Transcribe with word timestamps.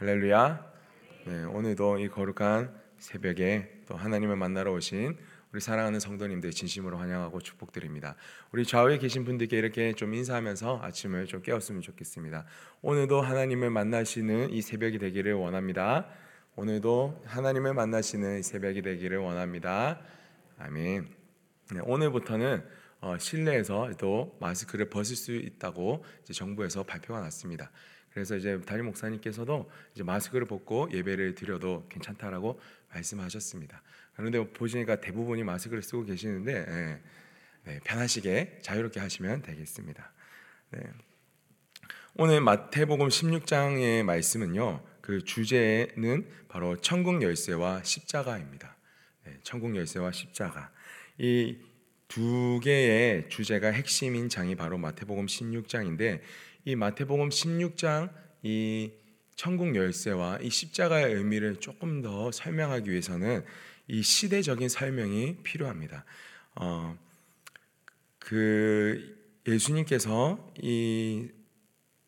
할렐루야. 0.00 0.64
네, 1.26 1.44
오늘도 1.44 1.98
이 1.98 2.08
거룩한 2.08 2.74
새벽에 2.96 3.82
또 3.84 3.96
하나님을 3.96 4.34
만나러 4.34 4.72
오신 4.72 5.14
우리 5.52 5.60
사랑하는 5.60 6.00
성도님들 6.00 6.52
진심으로 6.52 6.96
환영하고 6.96 7.42
축복드립니다. 7.42 8.16
우리 8.50 8.64
좌우에 8.64 8.96
계신 8.96 9.26
분들께 9.26 9.58
이렇게 9.58 9.92
좀 9.92 10.14
인사하면서 10.14 10.80
아침을 10.82 11.26
좀 11.26 11.42
깨웠으면 11.42 11.82
좋겠습니다. 11.82 12.46
오늘도 12.80 13.20
하나님을 13.20 13.68
만나시는 13.68 14.54
이 14.54 14.62
새벽이 14.62 14.96
되기를 14.96 15.34
원합니다. 15.34 16.06
오늘도 16.56 17.20
하나님을 17.26 17.74
만나시는 17.74 18.38
이 18.38 18.42
새벽이 18.42 18.80
되기를 18.80 19.18
원합니다. 19.18 20.00
아멘. 20.56 21.08
네, 21.74 21.80
오늘부터는 21.82 22.64
어, 23.02 23.18
실내에서 23.18 23.90
또 23.98 24.34
마스크를 24.40 24.88
벗을 24.88 25.14
수 25.16 25.32
있다고 25.34 26.04
정부에서 26.32 26.84
발표가 26.84 27.20
났습니다. 27.20 27.70
그래서 28.12 28.36
이제 28.36 28.60
담임 28.62 28.86
목사님께서도 28.86 29.70
이제 29.94 30.02
마스크를 30.02 30.46
벗고 30.46 30.88
예배를 30.92 31.34
드려도 31.34 31.86
괜찮다라고 31.88 32.60
말씀하셨습니다. 32.92 33.82
그런데 34.14 34.44
보시니까 34.52 35.00
대부분이 35.00 35.44
마스크를 35.44 35.82
쓰고 35.82 36.04
계시는데 36.04 36.52
예, 36.68 37.00
네, 37.64 37.80
편하시게 37.84 38.60
자유롭게 38.62 39.00
하시면 39.00 39.42
되겠습니다. 39.42 40.12
네. 40.70 40.80
오늘 42.16 42.40
마태복음 42.40 43.08
16장의 43.08 44.02
말씀은요. 44.02 44.84
그 45.00 45.24
주제는 45.24 46.28
바로 46.48 46.76
천국 46.76 47.22
열쇠와 47.22 47.82
십자가입니다. 47.84 48.76
네, 49.24 49.38
천국 49.42 49.76
열쇠와 49.76 50.12
십자가. 50.12 50.72
이 51.18 51.70
두 52.10 52.58
개의 52.60 53.28
주제가 53.28 53.68
핵심인 53.68 54.28
장이 54.28 54.56
바로 54.56 54.76
마태복음 54.78 55.26
16장인데 55.26 56.20
이 56.64 56.76
마태복음 56.76 57.30
16장 57.30 58.12
이 58.42 58.92
천국 59.34 59.74
열쇠와 59.74 60.38
이 60.42 60.50
십자가의 60.50 61.14
의미를 61.14 61.56
조금 61.56 62.02
더 62.02 62.30
설명하기 62.30 62.90
위해서는 62.90 63.44
이 63.88 64.02
시대적인 64.02 64.68
설명이 64.68 65.38
필요합니다. 65.42 66.04
어, 66.56 66.98
그 68.18 69.16
예수님께서 69.48 70.52
이 70.60 71.28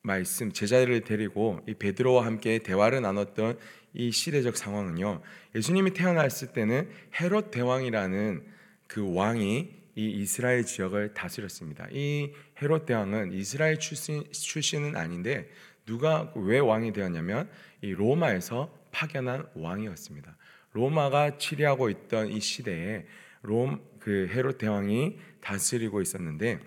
말씀 0.03 0.53
제자들을 0.53 1.03
데리고 1.03 1.61
이 1.67 1.75
베드로와 1.75 2.27
함께 2.27 2.59
대화를 2.59 3.01
나눴던 3.01 3.59
이 3.95 4.11
시대적 4.11 4.57
상황은요. 4.57 5.23
예수님이 5.55 5.93
태어났을 5.93 6.53
때는 6.53 6.91
헤롯 7.21 7.51
대왕이라는 7.51 8.45
그 8.87 9.15
왕이 9.15 9.83
이 9.95 10.11
이스라엘 10.11 10.65
지역을 10.65 11.15
다스렸습니다. 11.15 11.87
이 11.93 12.33
헤롯 12.63 12.87
대왕은 12.87 13.33
이스라엘 13.33 13.79
출신, 13.79 14.25
출신은 14.33 14.97
아닌데 14.97 15.51
누가 15.85 16.33
왜 16.37 16.59
왕이 16.59 16.93
되었냐면 16.93 17.51
이 17.83 17.93
로마에서 17.93 18.73
파견한 18.93 19.47
왕이었습니다. 19.55 20.37
로마가 20.73 21.37
치리하고 21.39 21.91
있던 21.91 22.29
이 22.29 22.41
시대에 22.41 23.07
롬 23.43 23.93
그 24.03 24.29
헤롯 24.33 24.59
대왕이 24.59 25.19
다스리고 25.41 26.01
있었는데 26.01 26.59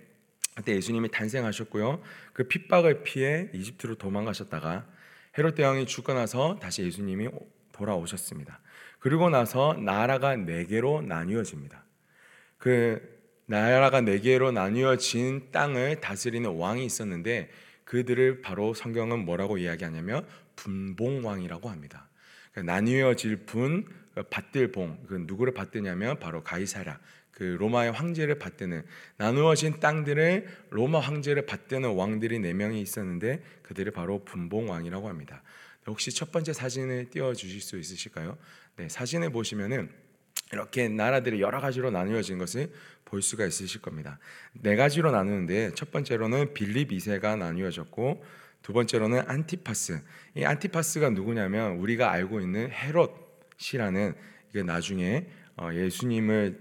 그때 0.55 0.73
예수님이 0.73 1.11
탄생하셨고요. 1.11 2.01
그 2.31 2.47
핍박을 2.47 3.03
피해 3.03 3.49
이집트로 3.53 3.95
도망가셨다가 3.95 4.87
헤롯 5.37 5.55
대왕이 5.55 5.85
죽고 5.85 6.13
나서 6.13 6.57
다시 6.61 6.83
예수님이 6.83 7.27
돌아오셨습니다. 7.73 8.61
그리고 8.99 9.29
나서 9.29 9.73
나라가 9.73 10.37
네 10.37 10.65
개로 10.65 11.01
나뉘어집니다. 11.01 11.83
그 12.57 13.14
나라가 13.45 14.01
네 14.01 14.19
개로 14.19 14.51
나뉘어진 14.51 15.51
땅을 15.51 16.01
다스리는 16.01 16.49
왕이 16.49 16.85
있었는데 16.85 17.49
그들을 17.83 18.41
바로 18.41 18.73
성경은 18.73 19.25
뭐라고 19.25 19.57
이야기하냐면 19.57 20.25
분봉왕이라고 20.55 21.69
합니다. 21.69 22.09
그러니까 22.51 22.73
나뉘어질 22.73 23.45
분그 23.45 24.23
받들 24.29 24.71
봉, 24.71 24.97
그 25.07 25.23
누구를 25.27 25.53
받드냐면 25.53 26.17
바로 26.19 26.41
가이사라, 26.43 26.99
그 27.31 27.43
로마의 27.43 27.91
황제를 27.91 28.39
받드는 28.39 28.83
나누어진 29.17 29.79
땅들을 29.79 30.47
로마 30.69 30.99
황제를 30.99 31.45
받드는 31.45 31.93
왕들이 31.93 32.39
네 32.39 32.53
명이 32.53 32.81
있었는데 32.81 33.43
그들이 33.61 33.91
바로 33.91 34.23
분봉왕이라고 34.23 35.07
합니다. 35.09 35.43
혹시 35.85 36.11
첫 36.11 36.31
번째 36.31 36.53
사진을 36.53 37.11
띄워 37.11 37.33
주실 37.33 37.61
수 37.61 37.77
있으실까요? 37.77 38.37
네, 38.77 38.89
사진을 38.89 39.29
보시면은 39.29 39.91
이렇게 40.51 40.87
나라들이 40.87 41.41
여러 41.41 41.59
가지로 41.59 41.91
나누어진 41.91 42.37
것을 42.37 42.71
볼 43.03 43.21
수가 43.21 43.45
있으실 43.45 43.81
겁니다. 43.81 44.19
네 44.53 44.75
가지로 44.75 45.11
나누는데 45.11 45.71
첫 45.75 45.91
번째로는 45.91 46.53
빌립 46.53 46.89
2세가 46.91 47.37
나뉘어졌고 47.37 48.23
두 48.61 48.73
번째로는 48.73 49.23
안티파스. 49.27 50.01
이 50.35 50.43
안티파스가 50.43 51.11
누구냐면 51.11 51.77
우리가 51.77 52.11
알고 52.11 52.41
있는 52.41 52.71
헤롯이라는 52.71 54.15
이게 54.49 54.63
나중에 54.63 55.27
어, 55.57 55.69
예수님을 55.71 56.59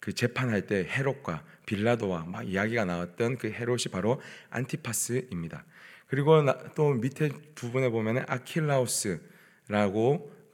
그 0.00 0.12
재판할 0.12 0.66
때 0.66 0.86
헤롯과 0.88 1.44
빌라도와 1.66 2.24
막 2.26 2.46
이야기가 2.46 2.84
나왔던 2.84 3.38
그 3.38 3.50
헤롯이 3.50 3.84
바로 3.90 4.20
안티파스입니다. 4.50 5.64
그리고 6.06 6.44
또 6.74 6.90
밑에 6.94 7.30
부분에 7.54 7.90
보면은 7.90 8.24
아킬라우스라고 8.26 9.18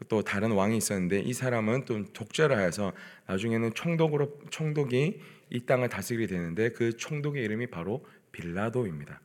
또 0.09 0.23
다른 0.23 0.53
왕이 0.53 0.77
있었는데 0.77 1.21
이 1.21 1.33
사람은 1.33 1.85
또 1.85 2.05
독재를 2.13 2.57
하여서 2.57 2.93
나중에는 3.27 3.75
총독으로 3.75 4.41
총독이 4.51 5.21
이 5.51 5.67
땅을 5.67 5.89
다스리게 5.89 6.27
되는데 6.27 6.71
그 6.71 6.97
총독의 6.97 7.43
이름이 7.45 7.69
바로 7.69 8.05
빌라도입니다. 8.33 9.21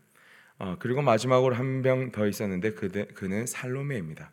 어, 0.59 0.75
그리고 0.79 1.01
마지막으로 1.01 1.56
한 1.56 1.81
명 1.81 2.12
더 2.12 2.28
있었는데 2.28 2.72
그 2.72 2.89
그는 3.13 3.45
살로메입니다. 3.45 4.31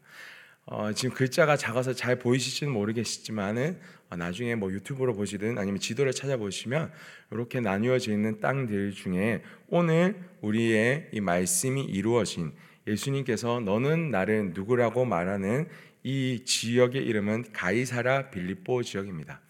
어, 0.66 0.92
지금 0.92 1.14
글자가 1.14 1.56
작아서 1.56 1.92
잘 1.92 2.18
보이실지는 2.18 2.72
모르겠지만은 2.72 3.78
어, 4.10 4.16
나중에 4.16 4.56
뭐 4.56 4.72
유튜브로 4.72 5.14
보시든 5.14 5.58
아니면 5.58 5.78
지도를 5.78 6.12
찾아보시면 6.12 6.90
이렇게 7.30 7.60
나뉘어져 7.60 8.12
있는 8.12 8.40
땅들 8.40 8.92
중에 8.92 9.42
오늘 9.68 10.16
우리의 10.40 11.10
이 11.12 11.20
말씀이 11.20 11.84
이루어진 11.84 12.52
예수님께서 12.88 13.60
너는 13.60 14.10
나를 14.10 14.50
누구라고 14.54 15.04
말하는 15.04 15.68
이 16.08 16.44
지역의 16.44 17.04
이름은 17.04 17.50
가이사라 17.52 18.30
빌립보 18.30 18.84
지역입니다. 18.84 19.40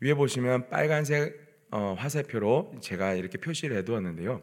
위에 0.00 0.14
보시면 0.14 0.70
빨간색 0.70 1.66
어, 1.70 1.94
화살표로 1.98 2.76
제가 2.80 3.12
이렇게 3.12 3.36
표시를 3.36 3.76
해두었는데요. 3.76 4.42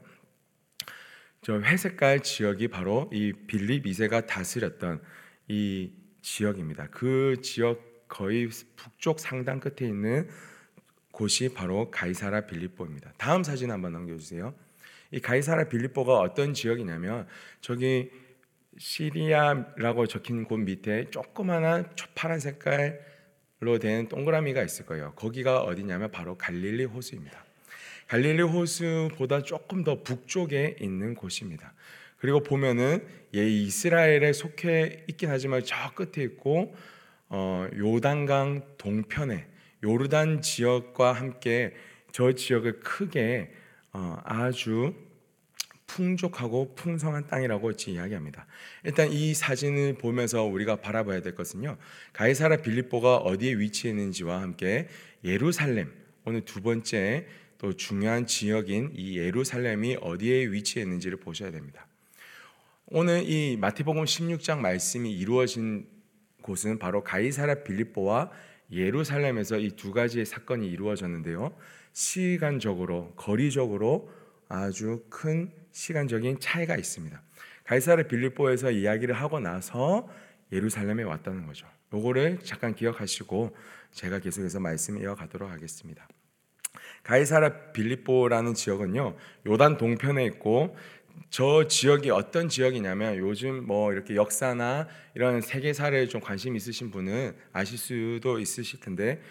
저 1.42 1.60
회색깔 1.60 2.20
지역이 2.20 2.68
바로 2.68 3.10
이 3.12 3.34
빌립 3.48 3.86
2세가 3.86 4.28
다스렸던 4.28 5.02
이 5.48 5.92
지역입니다. 6.22 6.90
그 6.92 7.38
지역 7.42 8.08
거의 8.08 8.50
북쪽 8.76 9.20
상당 9.20 9.60
끝에 9.60 9.90
있는 9.90 10.30
곳이 11.12 11.56
바로 11.56 11.90
가이사라 11.90 12.42
빌립보입니다. 12.42 13.14
다음 13.18 13.44
사진 13.44 13.72
한번 13.72 13.94
넘겨주세요. 13.94 14.54
이 15.10 15.20
가이사라 15.20 15.70
빌립보가 15.70 16.20
어떤 16.20 16.54
지역이냐면 16.54 17.26
저기 17.62 18.12
시리아라고 18.78 20.08
적힌 20.08 20.44
곳 20.44 20.58
밑에 20.58 21.10
조그마한 21.10 21.90
파란 22.16 22.40
색깔로 22.40 23.80
된 23.80 24.08
동그라미가 24.08 24.64
있을 24.64 24.86
거예요. 24.86 25.14
거기가 25.16 25.62
어디냐면 25.62 26.12
바로 26.12 26.36
갈릴리 26.38 26.86
호수입니다. 26.86 27.44
갈릴리 28.08 28.42
호수보다 28.44 29.44
조금 29.44 29.84
더 29.84 30.04
북쪽에 30.04 30.76
있는 30.80 31.16
곳입니다. 31.16 31.74
그리고 32.18 32.42
보면은 32.42 33.06
예 33.36 33.48
이스라엘에 33.48 34.34
속해 34.34 35.06
있긴 35.08 35.30
하지만 35.30 35.64
저 35.66 35.76
끝에 35.94 36.24
있고 36.24 36.76
어, 37.30 37.68
요단강 37.76 38.76
동편에 38.78 39.48
요르단 39.84 40.42
지역과 40.42 41.14
함께 41.14 41.74
저 42.12 42.32
지역을 42.32 42.80
크게 42.80 43.52
어, 43.92 44.18
아주 44.24 44.94
풍족하고 45.94 46.74
풍성한 46.74 47.28
땅이라고 47.28 47.72
이야기합니다. 47.88 48.48
일단 48.84 49.12
이 49.12 49.36
사진을 49.36 49.94
보면서 50.00 50.44
우리가 50.44 50.78
바라봐야 50.78 51.22
될 51.22 51.36
것은요. 51.36 51.78
가이사라 52.14 52.58
빌립보가 52.58 53.18
어디에 53.18 53.54
위치해 53.60 53.92
있는지와 53.92 54.42
함께 54.42 54.88
예루살렘 55.24 55.92
오늘 56.26 56.42
두 56.42 56.62
번째 56.62 57.28
또 57.60 57.74
중요한 57.74 58.26
지역인 58.26 58.92
이 58.96 59.20
예루살렘이 59.20 59.98
어디에 60.02 60.48
위치해 60.48 60.84
있는지를 60.84 61.18
보셔야 61.20 61.52
됩니다. 61.52 61.86
오늘 62.88 63.24
이 63.30 63.56
마태복음 63.58 64.06
16장 64.06 64.60
말씀이 64.60 65.12
이루어진 65.12 65.88
곳은 66.42 66.80
바로 66.80 67.04
가이사라 67.04 67.64
빌립보와 67.64 68.32
예루살렘에서 68.72 69.60
이 69.60 69.70
두 69.76 69.92
가지의 69.92 70.26
사건이 70.26 70.68
이루어졌는데요. 70.68 71.56
시간적으로 71.94 73.14
거리적으로 73.16 74.10
아주 74.50 75.04
큰 75.10 75.52
시간적인 75.74 76.40
차이가 76.40 76.78
있습니다. 76.78 77.22
가이사르 77.66 78.08
빌립보에서 78.08 78.72
이야기를 78.72 79.16
하고 79.16 79.40
나서 79.40 80.08
예루살렘에 80.52 81.04
왔다는 81.04 81.46
거죠. 81.46 81.68
요거를 81.94 82.40
잠깐 82.44 82.74
기억하시고 82.76 83.56
제가 83.92 84.20
계속해서 84.20 84.60
말씀 84.60 84.98
이어가도록 85.02 85.50
하겠습니다. 85.50 86.08
가이사라 87.04 87.72
빌립보라는 87.74 88.54
지역은요 88.54 89.16
요단 89.46 89.78
동편에 89.78 90.26
있고 90.26 90.76
저 91.30 91.68
지역이 91.68 92.10
어떤 92.10 92.50
지역이냐면 92.50 93.18
요즘 93.18 93.66
뭐 93.66 93.92
이렇게 93.92 94.16
역사나 94.16 94.88
이런 95.16 95.42
세계사를 95.42 96.10
좀 96.10 96.22
관심 96.22 96.56
있으신 96.56 96.92
분은 96.92 97.36
아실 97.52 97.78
수도 97.78 98.40
있으실 98.40 98.80
텐데 98.80 99.22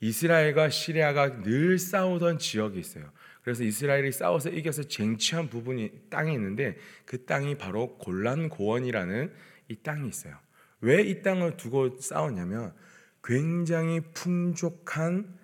이스라엘과 0.00 0.70
시리아가 0.70 1.42
늘 1.42 1.78
싸우던 1.78 2.38
지역이 2.38 2.78
있어요. 2.78 3.10
그래서 3.42 3.64
이스라엘이 3.64 4.12
싸워서 4.12 4.50
이겨서 4.50 4.84
쟁취한 4.84 5.48
부분이 5.48 6.08
땅이 6.10 6.32
있는데 6.34 6.76
그 7.04 7.24
땅이 7.24 7.56
바로 7.56 7.96
골란 7.98 8.48
고원이라는 8.48 9.32
이 9.68 9.76
땅이 9.76 10.08
있어요. 10.08 10.36
왜 10.80 11.02
이 11.02 11.22
땅을 11.22 11.56
두고 11.56 11.98
싸웠냐면 12.00 12.74
굉장히 13.22 14.00
풍족한 14.14 15.38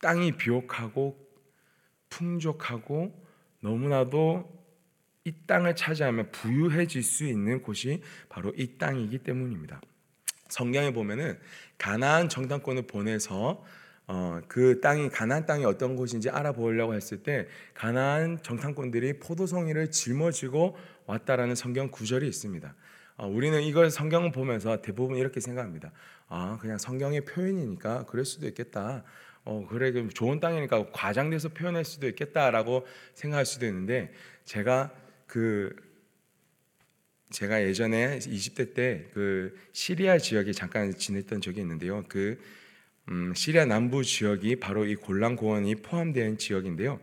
땅이 0.00 0.32
비옥하고 0.32 1.18
풍족하고 2.08 3.26
너무나도 3.60 4.60
이 5.24 5.32
땅을 5.46 5.76
차지하면 5.76 6.30
부유해질 6.30 7.02
수 7.02 7.24
있는 7.24 7.62
곳이 7.62 8.02
바로 8.28 8.52
이 8.56 8.78
땅이기 8.78 9.18
때문입니다. 9.18 9.80
성경에 10.48 10.92
보면은 10.92 11.38
가나안 11.78 12.28
정탐꾼을 12.28 12.86
보내서 12.86 13.64
어, 14.12 14.40
그 14.48 14.80
땅이 14.80 15.08
가나안 15.10 15.46
땅이 15.46 15.64
어떤 15.64 15.94
곳인지 15.94 16.30
알아보려고 16.30 16.94
했을 16.94 17.22
때 17.22 17.46
가나안 17.74 18.42
정탐꾼들이 18.42 19.20
포도송이를 19.20 19.92
짊어지고 19.92 20.76
왔다라는 21.06 21.54
성경 21.54 21.92
구절이 21.92 22.26
있습니다. 22.26 22.74
어, 23.18 23.28
우리는 23.28 23.62
이걸 23.62 23.88
성경을 23.88 24.32
보면서 24.32 24.82
대부분 24.82 25.16
이렇게 25.16 25.38
생각합니다. 25.38 25.92
아 26.26 26.58
그냥 26.60 26.76
성경의 26.76 27.24
표현이니까 27.24 28.06
그럴 28.06 28.24
수도 28.24 28.48
있겠다. 28.48 29.04
어 29.44 29.64
그래 29.70 29.92
좋은 30.08 30.40
땅이니까 30.40 30.90
과장돼서 30.90 31.50
표현할 31.50 31.84
수도 31.84 32.08
있겠다라고 32.08 32.84
생각할 33.14 33.46
수도 33.46 33.64
있는데 33.66 34.12
제가 34.44 34.90
그 35.28 35.72
제가 37.30 37.62
예전에 37.62 38.18
20대 38.18 38.74
때 38.74 39.08
그 39.14 39.56
시리아 39.72 40.18
지역에 40.18 40.50
잠깐 40.50 40.92
지냈던 40.92 41.40
적이 41.40 41.60
있는데요. 41.60 42.02
그 42.08 42.40
음, 43.10 43.34
시리아 43.34 43.64
남부 43.64 44.04
지역이 44.04 44.56
바로 44.56 44.84
이 44.84 44.94
골란 44.94 45.34
고원이 45.36 45.76
포함된 45.76 46.38
지역인데요. 46.38 47.00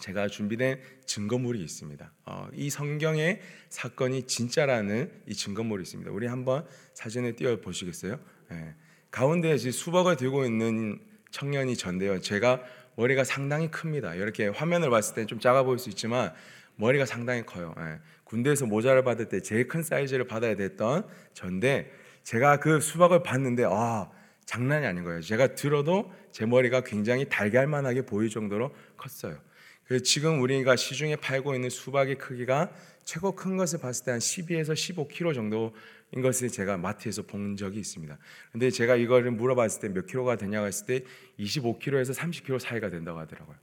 제가 0.00 0.28
준비된 0.28 0.80
증거물이 1.06 1.62
있습니다. 1.62 2.12
어, 2.26 2.48
이 2.54 2.70
성경의 2.70 3.40
사건이 3.68 4.26
진짜라는 4.26 5.10
이 5.26 5.34
증거물이 5.34 5.82
있습니다. 5.82 6.10
우리 6.10 6.26
한번 6.26 6.64
사진을 6.94 7.36
띄워 7.36 7.60
보시겠어요? 7.60 8.18
네. 8.50 8.74
가운데 9.10 9.56
지금 9.56 9.72
수박을 9.72 10.16
들고 10.16 10.44
있는 10.44 10.98
청년이 11.30 11.76
전데요. 11.76 12.20
제가 12.20 12.62
머리가 12.96 13.22
상당히 13.24 13.70
큽니다. 13.70 14.14
이렇게 14.14 14.48
화면을 14.48 14.90
봤을 14.90 15.14
때 15.14 15.26
좀 15.26 15.38
작아 15.38 15.62
보일 15.62 15.78
수 15.78 15.88
있지만 15.90 16.32
머리가 16.76 17.06
상당히 17.06 17.44
커요. 17.44 17.74
예. 17.78 18.00
군대에서 18.24 18.66
모자를 18.66 19.04
받을 19.04 19.28
때 19.28 19.40
제일 19.40 19.68
큰 19.68 19.82
사이즈를 19.82 20.26
받아야 20.26 20.56
됐던 20.56 21.06
전데 21.34 21.92
제가 22.22 22.58
그 22.58 22.80
수박을 22.80 23.22
봤는데 23.22 23.64
아 23.66 24.10
장난이 24.50 24.84
아닌 24.84 25.04
거예요. 25.04 25.20
제가 25.20 25.54
들어도 25.54 26.12
제 26.32 26.44
머리가 26.44 26.80
굉장히 26.80 27.28
달걀만하게 27.28 28.02
보일 28.02 28.30
정도로 28.30 28.74
컸어요. 28.96 29.40
그래서 29.84 30.02
지금 30.02 30.42
우리가 30.42 30.74
시중에 30.74 31.14
팔고 31.14 31.54
있는 31.54 31.70
수박의 31.70 32.18
크기가 32.18 32.72
최고 33.04 33.36
큰 33.36 33.56
것을 33.56 33.78
봤을 33.78 34.04
때 34.04 34.10
한 34.10 34.18
12에서 34.18 34.72
15kg 34.72 35.34
정도 35.34 35.72
인 36.10 36.20
것을 36.20 36.48
제가 36.48 36.78
마트에서 36.78 37.22
본 37.22 37.56
적이 37.56 37.78
있습니다. 37.78 38.18
근데 38.50 38.70
제가 38.70 38.96
이거를 38.96 39.30
물어봤을 39.30 39.82
때 39.82 39.88
몇 39.88 40.06
킬로가 40.06 40.34
되냐고 40.34 40.66
했을 40.66 40.84
때 40.84 41.04
25킬로에서 41.38 42.12
30킬로 42.12 42.58
사이가 42.58 42.90
된다고 42.90 43.20
하더라고요. 43.20 43.56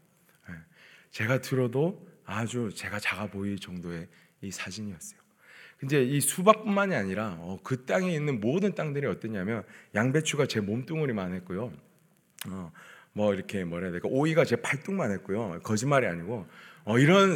예. 0.51 0.53
제가 1.11 1.41
들어도 1.41 2.07
아주 2.23 2.71
제가 2.73 3.01
작아 3.01 3.27
보일 3.27 3.59
정도의 3.59 4.07
이 4.41 4.51
사진이었어요. 4.51 5.19
근데 5.79 6.03
이 6.03 6.19
수박뿐만이 6.19 6.95
아니라 6.95 7.37
어, 7.39 7.59
그 7.63 7.85
땅에 7.85 8.13
있는 8.13 8.39
모든 8.39 8.73
땅들이 8.73 9.05
어땠냐면 9.05 9.63
양배추가 9.93 10.47
제 10.47 10.59
몸뚱어리만 10.59 11.33
했고요. 11.35 11.71
어, 12.49 12.71
뭐 13.13 13.33
이렇게 13.33 13.63
뭐라 13.63 13.85
해야 13.85 13.91
될까 13.91 14.09
오이가 14.09 14.43
제 14.43 14.55
팔뚝만 14.55 15.11
했고요. 15.11 15.59
거짓말이 15.63 16.07
아니고 16.07 16.47
어, 16.85 16.97
이런 16.97 17.35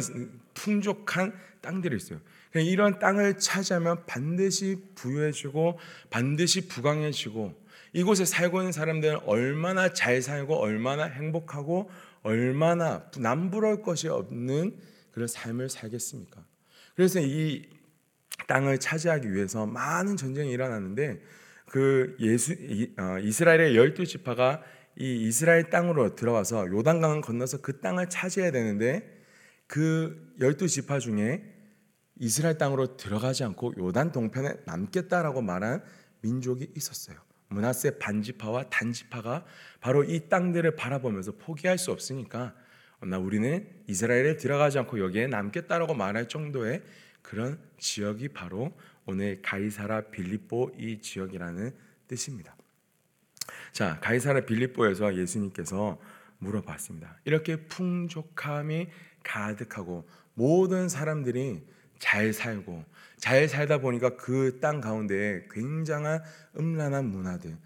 풍족한 0.54 1.34
땅들이 1.60 1.96
있어요. 1.96 2.20
이런 2.54 2.98
땅을 2.98 3.38
차지하면 3.38 4.04
반드시 4.06 4.82
부유해지고 4.94 5.78
반드시 6.10 6.68
부강해지고 6.68 7.54
이곳에 7.94 8.24
살고 8.24 8.60
있는 8.60 8.72
사람들은 8.72 9.20
얼마나 9.26 9.92
잘 9.92 10.20
살고 10.20 10.56
얼마나 10.56 11.04
행복하고 11.04 11.90
얼마나 12.22 13.10
남부러울 13.18 13.82
것이 13.82 14.08
없는 14.08 14.76
그런 15.12 15.28
삶을 15.28 15.68
살겠습니까? 15.68 16.42
그래서 16.94 17.20
이 17.20 17.68
땅을 18.46 18.78
차지하기 18.78 19.32
위해서 19.32 19.66
많은 19.66 20.16
전쟁이 20.16 20.50
일어났는데 20.52 21.20
그 21.70 22.16
예수 22.20 22.52
어, 22.98 23.18
이스라엘의 23.20 23.76
열두 23.76 24.06
지파가 24.06 24.62
이 24.98 25.26
이스라엘 25.26 25.70
땅으로 25.70 26.14
들어와서 26.14 26.66
요단강을 26.66 27.22
건너서 27.22 27.62
그 27.62 27.80
땅을 27.80 28.10
차지해야 28.10 28.50
되는데 28.50 29.22
그 29.66 30.34
열두 30.40 30.68
지파 30.68 30.98
중에 30.98 31.42
이스라엘 32.20 32.58
땅으로 32.58 32.96
들어가지 32.96 33.42
않고 33.44 33.74
요단 33.78 34.12
동편에 34.12 34.54
남겠다라고 34.66 35.40
말한 35.40 35.82
민족이 36.20 36.72
있었어요. 36.76 37.16
문하세 37.48 37.98
반지파와 37.98 38.68
단지파가 38.70 39.44
바로 39.80 40.04
이 40.04 40.28
땅들을 40.28 40.76
바라보면서 40.76 41.32
포기할 41.32 41.78
수 41.78 41.90
없으니까 41.90 42.54
나 43.00 43.18
우리는 43.18 43.66
이스라엘에 43.88 44.36
들어가지 44.36 44.78
않고 44.78 45.00
여기에 45.00 45.26
남겠다라고 45.26 45.94
말할 45.94 46.28
정도의 46.28 46.82
그런 47.22 47.58
지역이 47.78 48.28
바로 48.28 48.72
오늘 49.06 49.40
가이사라 49.42 50.10
빌립보 50.10 50.72
이 50.76 51.00
지역이라는 51.00 51.74
뜻입니다. 52.08 52.56
자, 53.72 53.98
가이사라 54.00 54.42
빌립보에서 54.42 55.16
예수님께서 55.16 55.98
물어봤습니다. 56.38 57.18
이렇게 57.24 57.56
풍족함이 57.66 58.88
가득하고 59.22 60.08
모든 60.34 60.88
사람들이 60.88 61.66
잘 61.98 62.32
살고 62.32 62.84
잘 63.16 63.48
살다 63.48 63.78
보니까 63.78 64.16
그 64.16 64.58
땅 64.60 64.80
가운데에 64.80 65.46
굉장한 65.50 66.22
음란한 66.58 67.06
문화들 67.06 67.56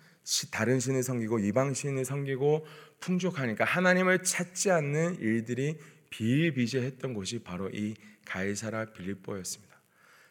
다른 0.50 0.80
신을 0.80 1.02
섬기고 1.02 1.38
이방 1.38 1.72
신을 1.72 2.04
섬기고 2.04 2.66
풍족하니까 3.00 3.64
하나님을 3.64 4.22
찾지 4.22 4.70
않는 4.70 5.20
일들이 5.20 5.78
비일비재했던 6.10 7.14
곳이 7.14 7.40
바로 7.40 7.70
이 7.70 7.94
가이사라 8.24 8.86
빌립보였습니다. 8.92 9.76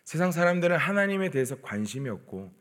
세상 0.03 0.31
사람들은 0.31 0.77
하나님에 0.77 1.29
대해서 1.29 1.59
관심이 1.61 2.09
없고 2.09 2.53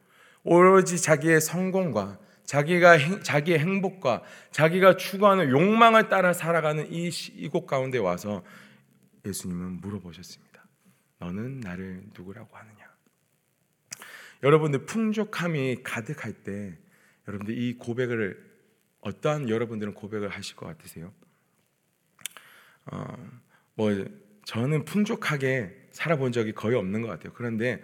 오로지 0.45 1.01
자기의 1.01 1.41
성공과 1.41 2.19
자기가 2.45 3.23
자기의 3.23 3.59
행복과 3.59 4.23
자기가 4.51 4.97
추구하는 4.97 5.51
욕망을 5.51 6.09
따라 6.09 6.33
살아가는 6.33 6.91
이 6.93 7.09
이곳 7.35 7.67
가운데 7.67 7.99
와서 7.99 8.45
예수님은 9.25 9.81
물어보셨습니다. 9.81 10.65
너는 11.19 11.61
나를 11.61 12.05
누구라고 12.17 12.57
하느냐? 12.57 12.95
여러분들 14.43 14.85
풍족함이 14.85 15.83
가득할 15.83 16.33
때 16.33 16.77
여러분들 17.27 17.57
이 17.57 17.79
고백을 17.79 18.53
어떠한 19.01 19.49
여러분들은 19.49 19.95
고백을 19.95 20.29
하실 20.29 20.57
것 20.57 20.67
같으세요? 20.67 21.13
어, 22.87 23.05
뭐 23.75 23.91
저는 24.45 24.85
풍족하게 24.85 25.75
살아본 25.91 26.33
적이 26.33 26.53
거의 26.53 26.77
없는 26.77 27.03
것 27.03 27.09
같아요. 27.09 27.33
그런데 27.35 27.83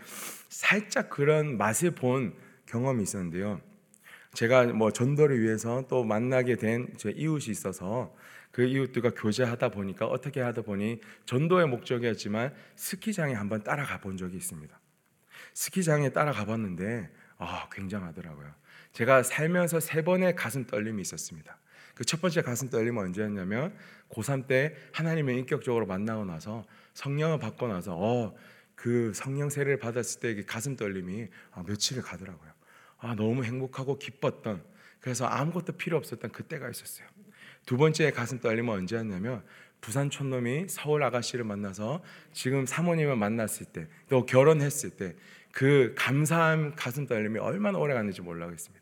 살짝 0.48 1.10
그런 1.10 1.56
맛을 1.56 1.92
본 1.92 2.34
경험이 2.66 3.02
있었는데요. 3.02 3.60
제가 4.34 4.66
뭐 4.66 4.92
전도를 4.92 5.40
위해서 5.40 5.84
또 5.88 6.04
만나게 6.04 6.56
된 6.56 6.88
제 6.96 7.10
이웃이 7.10 7.50
있어서 7.50 8.14
그 8.52 8.64
이웃들과 8.64 9.10
교제하다 9.10 9.70
보니까 9.70 10.06
어떻게 10.06 10.40
하다 10.40 10.62
보니 10.62 11.00
전도의 11.26 11.68
목적이었지만 11.68 12.52
스키장에 12.76 13.34
한번 13.34 13.62
따라가 13.62 13.98
본 14.00 14.16
적이 14.16 14.36
있습니다. 14.36 14.78
스키장에 15.54 16.10
따라가 16.10 16.44
봤는데 16.44 17.10
아, 17.38 17.68
굉장하더라고요. 17.72 18.52
제가 18.92 19.22
살면서 19.22 19.80
세 19.80 20.02
번의 20.02 20.34
가슴 20.36 20.66
떨림이 20.66 21.00
있었습니다. 21.02 21.58
그 22.00 22.04
첫 22.06 22.22
번째 22.22 22.40
가슴 22.40 22.70
떨림은 22.70 23.02
언제였냐면 23.02 23.76
고3 24.08 24.46
때 24.46 24.74
하나님을 24.94 25.34
인격적으로 25.34 25.84
만나고 25.84 26.24
나서 26.24 26.64
성령을 26.94 27.38
받고 27.38 27.68
나서 27.68 27.94
어, 27.94 28.34
그 28.74 29.12
성령 29.14 29.50
세례를 29.50 29.78
받았을 29.78 30.20
때 30.20 30.42
가슴 30.44 30.76
떨림이 30.76 31.28
아, 31.52 31.62
며칠을 31.66 32.02
가더라고요. 32.02 32.50
아, 33.00 33.14
너무 33.14 33.44
행복하고 33.44 33.98
기뻤던 33.98 34.64
그래서 35.00 35.26
아무것도 35.26 35.74
필요 35.74 35.98
없었던 35.98 36.32
그때가 36.32 36.70
있었어요. 36.70 37.06
두 37.66 37.76
번째 37.76 38.10
가슴 38.12 38.40
떨림은 38.40 38.72
언제였냐면 38.72 39.44
부산 39.82 40.08
촌놈이 40.08 40.68
서울 40.70 41.02
아가씨를 41.02 41.44
만나서 41.44 42.02
지금 42.32 42.64
사모님을 42.64 43.16
만났을 43.16 43.66
때 43.66 43.86
또 44.08 44.24
결혼했을 44.24 44.88
때 44.90 45.16
그 45.52 45.94
감사한 45.96 46.76
가슴 46.76 47.06
떨림이 47.06 47.38
얼마나 47.38 47.78
오래 47.78 47.94
갔는지 47.94 48.22
몰라겠습니다. 48.22 48.79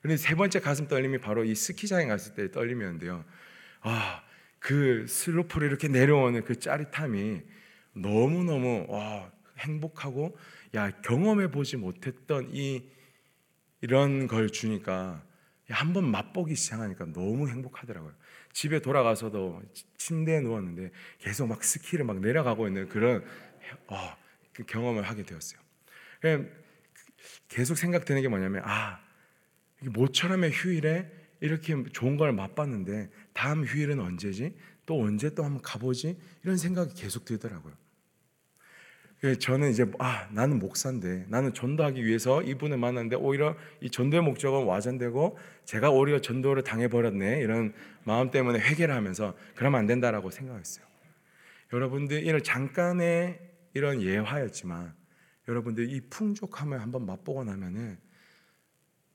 그런데 0.00 0.16
세 0.16 0.34
번째 0.34 0.60
가슴 0.60 0.88
떨림이 0.88 1.18
바로 1.18 1.44
이 1.44 1.54
스키장에 1.54 2.06
갔을 2.06 2.34
때 2.34 2.50
떨림이었는데요. 2.50 3.24
아, 3.80 4.22
그 4.58 5.06
슬로프를 5.08 5.68
이렇게 5.68 5.88
내려오는 5.88 6.44
그 6.44 6.58
짜릿함이 6.58 7.42
너무 7.94 8.44
너무 8.44 8.86
와 8.88 9.30
행복하고 9.58 10.36
야 10.74 10.90
경험해 11.02 11.50
보지 11.50 11.76
못했던 11.76 12.48
이 12.52 12.84
이런 13.80 14.26
걸 14.26 14.50
주니까 14.50 15.22
한 15.70 15.92
번 15.92 16.10
맛보기 16.10 16.54
시작하니까 16.54 17.06
너무 17.12 17.48
행복하더라고요. 17.48 18.14
집에 18.52 18.80
돌아가서도 18.80 19.62
침대에 19.98 20.40
누웠는데 20.40 20.90
계속 21.18 21.46
막 21.46 21.62
스키를 21.62 22.04
막 22.06 22.20
내려가고 22.20 22.66
있는 22.66 22.88
그런 22.88 23.22
어, 23.88 24.16
그 24.54 24.64
경험을 24.64 25.02
하게 25.02 25.24
되었어요. 25.24 25.60
계속 27.48 27.76
생각되는 27.76 28.22
게 28.22 28.28
뭐냐면 28.28 28.62
아 28.64 29.00
모처럼의 29.80 30.50
휴일에 30.50 31.10
이렇게 31.40 31.74
좋은 31.92 32.16
걸 32.16 32.32
맛봤는데 32.32 33.10
다음 33.32 33.64
휴일은 33.64 34.00
언제지? 34.00 34.56
또 34.86 35.00
언제 35.02 35.34
또 35.34 35.44
한번 35.44 35.62
가보지? 35.62 36.18
이런 36.42 36.56
생각이 36.56 36.94
계속 36.94 37.24
들더라고요. 37.24 37.74
저는 39.40 39.70
이제 39.70 39.84
아 39.98 40.28
나는 40.30 40.60
목사인데 40.60 41.26
나는 41.28 41.52
전도하기 41.52 42.04
위해서 42.04 42.40
이분을 42.40 42.78
만났는데 42.78 43.16
오히려 43.16 43.56
이 43.80 43.90
전도의 43.90 44.22
목적은 44.22 44.64
와전되고 44.64 45.36
제가 45.64 45.90
오히려 45.90 46.20
전도를 46.20 46.62
당해버렸네 46.62 47.40
이런 47.40 47.74
마음 48.04 48.30
때문에 48.30 48.60
회개를 48.60 48.94
하면서 48.94 49.36
그러면 49.56 49.80
안 49.80 49.86
된다라고 49.86 50.30
생각했어요. 50.30 50.86
여러분들 51.72 52.22
이런 52.24 52.42
잠깐의 52.42 53.40
이런 53.74 54.02
예화였지만 54.02 54.94
여러분들 55.48 55.90
이 55.90 56.00
풍족함을 56.08 56.80
한번 56.80 57.04
맛보고 57.04 57.42
나면은 57.42 57.98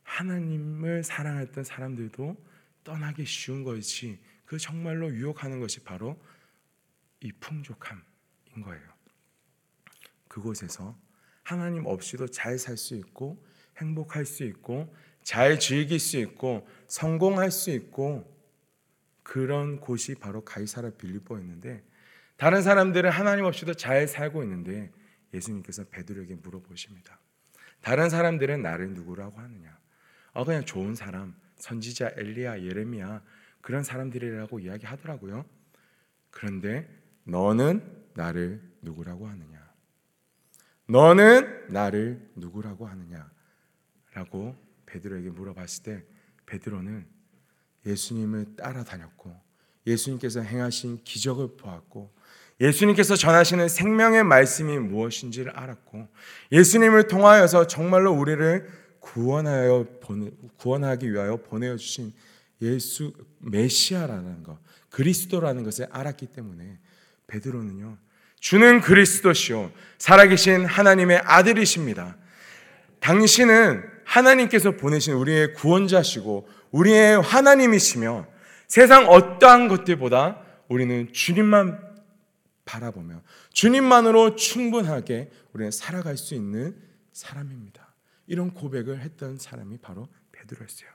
하나님을 0.03 1.03
사랑했던 1.03 1.63
사람들도 1.63 2.37
떠나기 2.83 3.25
쉬운 3.25 3.63
것이 3.63 4.19
그 4.45 4.57
정말로 4.57 5.09
유혹하는 5.13 5.59
것이 5.59 5.83
바로 5.83 6.21
이 7.21 7.31
풍족함인 7.31 8.03
거예요. 8.63 8.93
그곳에서 10.27 10.97
하나님 11.43 11.85
없이도 11.85 12.27
잘 12.27 12.57
살 12.57 12.77
수 12.77 12.95
있고 12.95 13.43
행복할 13.77 14.25
수 14.25 14.43
있고 14.43 14.93
잘 15.23 15.59
즐길 15.59 15.99
수 15.99 16.17
있고 16.17 16.67
성공할 16.87 17.51
수 17.51 17.71
있고 17.71 18.31
그런 19.23 19.79
곳이 19.79 20.15
바로 20.15 20.43
가이사라 20.43 20.91
빌립보였는데 20.91 21.83
다른 22.37 22.61
사람들은 22.61 23.09
하나님 23.09 23.45
없이도 23.45 23.75
잘 23.75 24.07
살고 24.07 24.43
있는데 24.43 24.91
예수님께서 25.33 25.85
베드로에게 25.85 26.35
물어보십니다. 26.35 27.19
다른 27.81 28.09
사람들은 28.09 28.61
나를 28.61 28.93
누구라고 28.93 29.39
하느냐? 29.39 29.77
어 30.33 30.43
그냥 30.43 30.65
좋은 30.65 30.95
사람, 30.95 31.35
선지자 31.55 32.11
엘리야, 32.17 32.61
예레미야 32.61 33.21
그런 33.61 33.83
사람들이라고 33.83 34.59
이야기하더라고요. 34.59 35.45
그런데 36.31 36.89
너는 37.23 37.81
나를 38.15 38.61
누구라고 38.81 39.27
하느냐? 39.27 39.63
너는 40.87 41.67
나를 41.69 42.29
누구라고 42.35 42.87
하느냐? 42.87 43.31
라고 44.13 44.55
베드로에게 44.85 45.29
물어봤을 45.29 45.83
때 45.83 46.03
베드로는 46.45 47.07
예수님을 47.85 48.55
따라다녔고 48.55 49.35
예수님께서 49.87 50.41
행하신 50.41 51.03
기적을 51.03 51.57
보았고 51.57 52.13
예수님께서 52.61 53.15
전하시는 53.15 53.67
생명의 53.67 54.23
말씀이 54.23 54.77
무엇인지를 54.77 55.51
알았고 55.51 56.07
예수님을 56.51 57.07
통하여서 57.07 57.67
정말로 57.67 58.13
우리를 58.13 58.69
구원하여 59.03 59.85
보내, 60.01 60.31
구원하기 60.57 61.11
위하여 61.11 61.35
보내어 61.35 61.75
주신 61.75 62.13
예수 62.61 63.13
메시아라는 63.39 64.43
것, 64.43 64.57
그리스도라는 64.89 65.63
것을 65.63 65.87
알았기 65.91 66.27
때문에 66.27 66.79
베드로는요. 67.27 67.97
주는 68.39 68.81
그리스도시요 68.81 69.71
살아계신 69.97 70.65
하나님의 70.65 71.21
아들이십니다. 71.25 72.17
당신은 73.01 73.83
하나님께서 74.05 74.71
보내신 74.71 75.13
우리의 75.13 75.53
구원자시고 75.53 76.47
우리의 76.71 77.21
하나님이시며 77.21 78.25
세상 78.67 79.07
어떠한 79.07 79.67
것들보다 79.67 80.41
우리는 80.69 81.11
주님만 81.11 81.79
바라보며 82.65 83.21
주님만으로 83.51 84.35
충분하게 84.35 85.29
우리는 85.51 85.71
살아갈 85.71 86.17
수 86.17 86.33
있는 86.33 86.75
사람입니다. 87.11 87.82
이런 88.27 88.53
고백을 88.53 88.99
했던 88.99 89.37
사람이 89.37 89.77
바로 89.77 90.07
베드로였어요. 90.31 90.89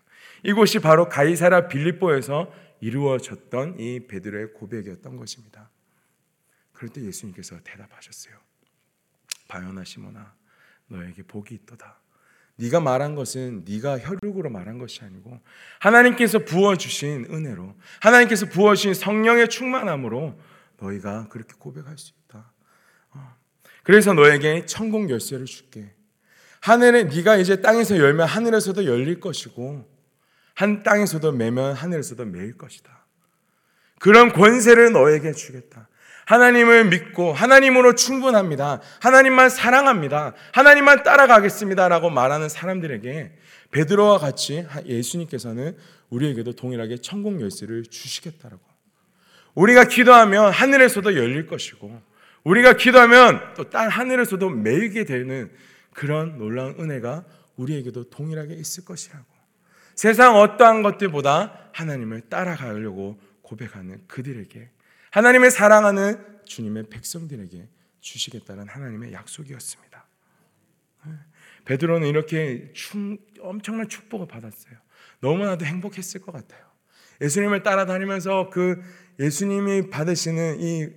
이곳이 0.45 0.79
바로 0.79 1.09
가이사라 1.09 1.69
빌립보에서 1.69 2.53
이루어졌던 2.81 3.79
이 3.81 4.07
베드로의 4.07 4.53
고백이었던 4.55 5.17
것입니다. 5.17 5.71
그럴 6.73 6.91
때 6.91 7.03
예수님께서 7.03 7.59
대답하셨어요. 7.65 8.37
바요나 9.49 9.85
시모나 9.85 10.35
너에게 10.87 11.23
복이 11.23 11.55
있도다. 11.55 12.01
네가 12.57 12.81
말한 12.81 13.15
것은 13.15 13.65
네가 13.67 13.99
혈육으로 13.99 14.51
말한 14.51 14.79
것이 14.79 15.03
아니고 15.05 15.41
하나님께서 15.79 16.41
부어 16.41 16.77
주신 16.77 17.27
은혜로 17.31 17.75
하나님께서 18.01 18.47
부어 18.47 18.75
주신 18.75 18.95
성령의 18.95 19.49
충만함으로 19.49 20.39
너희가 20.79 21.29
그렇게 21.29 21.55
고백할 21.59 21.97
수 21.99 22.13
있다. 22.25 22.53
어. 23.11 23.37
그래서 23.85 24.13
너에게 24.13 24.67
천국 24.67 25.09
열쇠를 25.09 25.47
줄게. 25.47 25.95
하늘에 26.61 27.05
네가 27.05 27.37
이제 27.37 27.61
땅에서 27.61 27.99
열면 27.99 28.27
하늘에서도 28.27 28.85
열릴 28.87 29.21
것이고 29.21 29.87
한 30.55 30.83
땅에서도 30.83 31.33
매면 31.33 31.75
하늘에서도 31.75 32.25
매일 32.25 32.57
것이다. 32.57 33.07
그런 34.01 34.33
권세를 34.33 34.93
너에게 34.93 35.33
주겠다. 35.33 35.89
하나님을 36.27 36.87
믿고 36.87 37.33
하나님으로 37.33 37.95
충분합니다. 37.95 38.83
하나님만 39.01 39.49
사랑합니다. 39.49 40.35
하나님만 40.53 41.03
따라가겠습니다라고 41.03 42.11
말하는 42.11 42.49
사람들에게 42.49 43.33
베드로와 43.71 44.19
같이 44.19 44.67
예수님께서는 44.85 45.77
우리에게도 46.11 46.53
동일하게 46.53 46.99
천국 46.99 47.41
열쇠를 47.41 47.85
주시겠다라고. 47.85 48.63
우리가 49.55 49.85
기도하면 49.85 50.53
하늘에서도 50.53 51.17
열릴 51.17 51.47
것이고 51.47 52.01
우리가 52.45 52.75
기도하면 52.75 53.55
또땅 53.55 53.89
하늘에서도 53.89 54.51
매이게 54.51 55.05
되는 55.05 55.51
그런 55.99 56.39
놀라운 56.39 56.79
은혜가 56.79 57.25
우리에게도 57.57 58.09
동일하게 58.11 58.55
있을 58.55 58.85
것이라고. 58.85 59.27
세상 59.97 60.37
어떠한 60.37 60.85
것들보다 60.85 61.71
하나님을 61.73 62.21
따라가려고 62.29 63.21
고백하는 63.43 64.07
그들에게 64.07 64.71
하나님의 65.11 65.51
사랑하는 65.51 66.45
주님의 66.45 66.85
백성들에게 66.89 67.69
주시겠다는 67.99 68.69
하나님의 68.69 69.13
약속이었습니다. 69.13 70.07
베드로는 71.65 72.07
이렇게 72.07 72.71
충, 72.75 73.19
엄청난 73.41 73.89
축복을 73.89 74.29
받았어요. 74.29 74.75
너무나도 75.19 75.65
행복했을 75.65 76.21
것 76.21 76.31
같아요. 76.31 76.65
예수님을 77.21 77.65
따라다니면서 77.65 78.51
그 78.51 78.81
예수님이 79.19 79.91
받으시는 79.91 80.61
이 80.61 80.91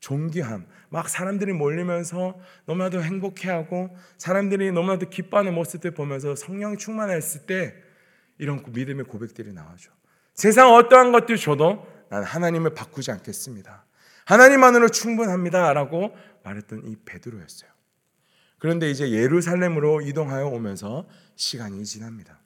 존귀함, 0.00 0.66
막 0.90 1.08
사람들이 1.08 1.52
몰리면서 1.52 2.38
너무나도 2.66 3.02
행복해하고 3.02 3.96
사람들이 4.18 4.72
너무나도 4.72 5.08
기뻐하는 5.08 5.54
모습들 5.54 5.92
보면서 5.92 6.34
성령 6.34 6.76
충만했을 6.76 7.46
때 7.46 7.74
이런 8.38 8.62
믿음의 8.66 9.04
고백들이 9.06 9.52
나와죠. 9.52 9.92
세상 10.34 10.74
어떠한 10.74 11.12
것들 11.12 11.36
줘도 11.36 11.86
난 12.10 12.24
하나님을 12.24 12.74
바꾸지 12.74 13.12
않겠습니다. 13.12 13.84
하나님만으로 14.24 14.88
충분합니다라고 14.88 16.14
말했던 16.42 16.86
이 16.86 16.96
베드로였어요. 17.04 17.70
그런데 18.58 18.90
이제 18.90 19.10
예루살렘으로 19.10 20.00
이동하여 20.00 20.46
오면서 20.48 21.08
시간이 21.36 21.84
지납니다. 21.84 22.40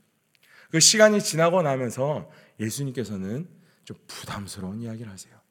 그 0.70 0.80
시간이 0.80 1.22
지나고 1.22 1.62
나면서 1.62 2.30
예수님께서는 2.60 3.48
좀 3.84 3.96
부담스러운 4.06 4.80
이야기를 4.80 5.10
하세요. 5.10 5.43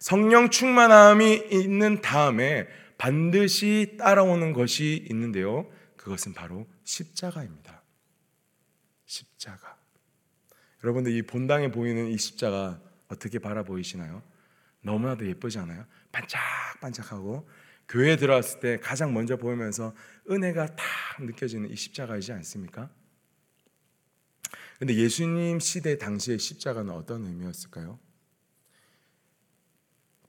성령 0.00 0.48
충만함이 0.48 1.48
있는 1.52 2.00
다음에 2.00 2.66
반드시 2.96 3.96
따라오는 3.98 4.54
것이 4.54 5.06
있는데요. 5.10 5.70
그것은 5.96 6.32
바로 6.32 6.66
십자가입니다. 6.84 7.82
십자가. 9.04 9.78
여러분들 10.82 11.12
이 11.12 11.22
본당에 11.22 11.70
보이는 11.70 12.08
이 12.08 12.16
십자가 12.16 12.80
어떻게 13.08 13.38
바라보이시나요? 13.38 14.22
너무나도 14.82 15.26
예쁘지 15.28 15.58
않아요? 15.58 15.84
반짝반짝하고 16.12 17.48
교회에 17.88 18.16
들어왔을 18.16 18.60
때 18.60 18.78
가장 18.78 19.12
먼저 19.12 19.36
보이면서 19.36 19.94
은혜가 20.30 20.76
탁 20.76 20.86
느껴지는 21.20 21.70
이 21.70 21.76
십자가이지 21.76 22.32
않습니까? 22.32 22.88
근데 24.78 24.94
예수님 24.94 25.60
시대 25.60 25.98
당시의 25.98 26.38
십자가는 26.38 26.90
어떤 26.94 27.26
의미였을까요? 27.26 27.98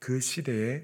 그 0.01 0.19
시대에 0.19 0.83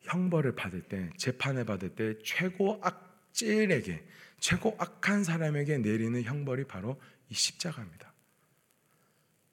형벌을 0.00 0.54
받을 0.54 0.82
때, 0.82 1.08
재판을 1.16 1.64
받을 1.64 1.94
때 1.94 2.18
최고 2.22 2.78
악질에게, 2.82 4.06
최고 4.38 4.76
악한 4.78 5.24
사람에게 5.24 5.78
내리는 5.78 6.22
형벌이 6.22 6.64
바로 6.64 7.00
이 7.30 7.34
십자가입니다. 7.34 8.12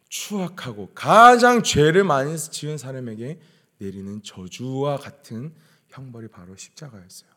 추악하고 0.10 0.94
가장 0.94 1.64
죄를 1.64 2.04
많이 2.04 2.38
지은 2.38 2.78
사람에게 2.78 3.40
내리는 3.78 4.22
저주와 4.22 4.98
같은 4.98 5.56
형벌이 5.88 6.28
바로 6.28 6.54
십자가였어요. 6.58 7.32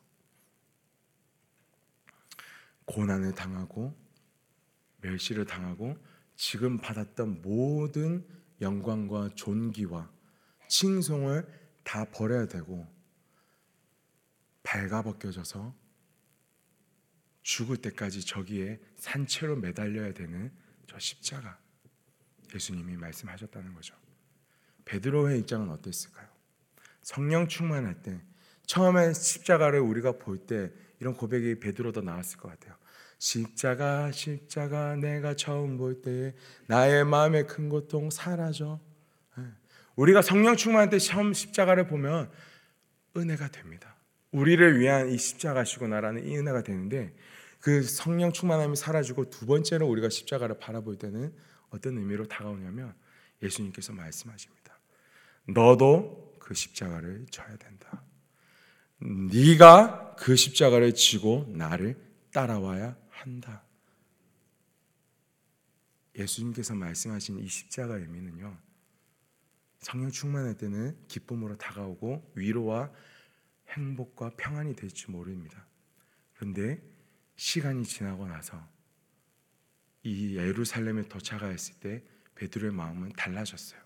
고난을 2.86 3.36
당하고 3.36 3.96
멸시를 5.00 5.44
당하고 5.44 5.96
지금 6.34 6.78
받았던 6.78 7.40
모든 7.40 8.26
영광과 8.60 9.30
존귀와 9.36 10.12
칭송을 10.68 11.46
다 11.82 12.04
버려야 12.06 12.46
되고 12.46 12.86
발가벗겨져서 14.62 15.74
죽을 17.42 17.76
때까지 17.76 18.24
저기에 18.24 18.80
산채로 18.96 19.56
매달려야 19.56 20.14
되는 20.14 20.50
저 20.86 20.98
십자가 20.98 21.58
예수님이 22.54 22.96
말씀하셨다는 22.96 23.74
거죠. 23.74 23.94
베드로의 24.84 25.40
입장은 25.40 25.68
어땠을까요? 25.70 26.28
성령 27.02 27.48
충만할 27.48 28.02
때 28.02 28.20
처음에 28.66 29.12
십자가를 29.12 29.80
우리가 29.80 30.12
볼 30.18 30.46
때 30.46 30.72
이런 31.00 31.14
고백이 31.14 31.60
베드로도 31.60 32.00
나왔을 32.00 32.38
것 32.38 32.48
같아요. 32.48 32.74
십자가 33.18 34.10
십자가 34.10 34.96
내가 34.96 35.34
처음 35.34 35.76
볼때 35.76 36.34
나의 36.66 37.04
마음의 37.04 37.46
큰 37.46 37.68
고통 37.68 38.10
사라져. 38.10 38.80
예. 39.98 40.02
우리가 40.02 40.22
성령 40.22 40.56
충만할 40.56 40.90
때 40.90 40.98
처음 40.98 41.32
십자가를 41.32 41.86
보면 41.86 42.30
은혜가 43.16 43.48
됩니다. 43.48 43.96
우리를 44.32 44.80
위한 44.80 45.10
이 45.10 45.18
십자가시구나라는 45.18 46.26
이 46.26 46.36
은혜가 46.36 46.62
되는데 46.62 47.14
그 47.60 47.82
성령 47.82 48.32
충만함이 48.32 48.76
사라지고 48.76 49.30
두 49.30 49.46
번째로 49.46 49.86
우리가 49.88 50.08
십자가를 50.08 50.58
바라볼 50.58 50.98
때는 50.98 51.32
어떤 51.70 51.96
의미로 51.96 52.26
다가오냐면 52.26 52.94
예수님께서 53.42 53.92
말씀하십니다. 53.92 54.78
너도 55.48 56.34
그 56.40 56.54
십자가를 56.54 57.26
져야 57.30 57.56
된다. 57.56 58.02
네가 58.98 60.16
그 60.16 60.36
십자가를 60.36 60.94
지고 60.94 61.46
나를 61.48 61.96
따라와야 62.32 62.96
한다. 63.10 63.62
예수님께서 66.16 66.74
말씀하신 66.74 67.38
이 67.38 67.48
십자가 67.48 67.96
의미는요. 67.96 68.56
성령 69.84 70.10
충만할 70.10 70.56
때는 70.56 70.96
기쁨으로 71.08 71.58
다가오고 71.58 72.32
위로와 72.36 72.90
행복과 73.68 74.30
평안이 74.38 74.76
될지 74.76 75.10
모릅니다. 75.10 75.66
그런데 76.32 76.82
시간이 77.36 77.84
지나고 77.84 78.26
나서 78.26 78.66
이 80.02 80.36
예루살렘에 80.36 81.02
도착하였을 81.02 81.80
때 81.80 82.02
베드로의 82.34 82.72
마음은 82.72 83.12
달라졌어요. 83.12 83.78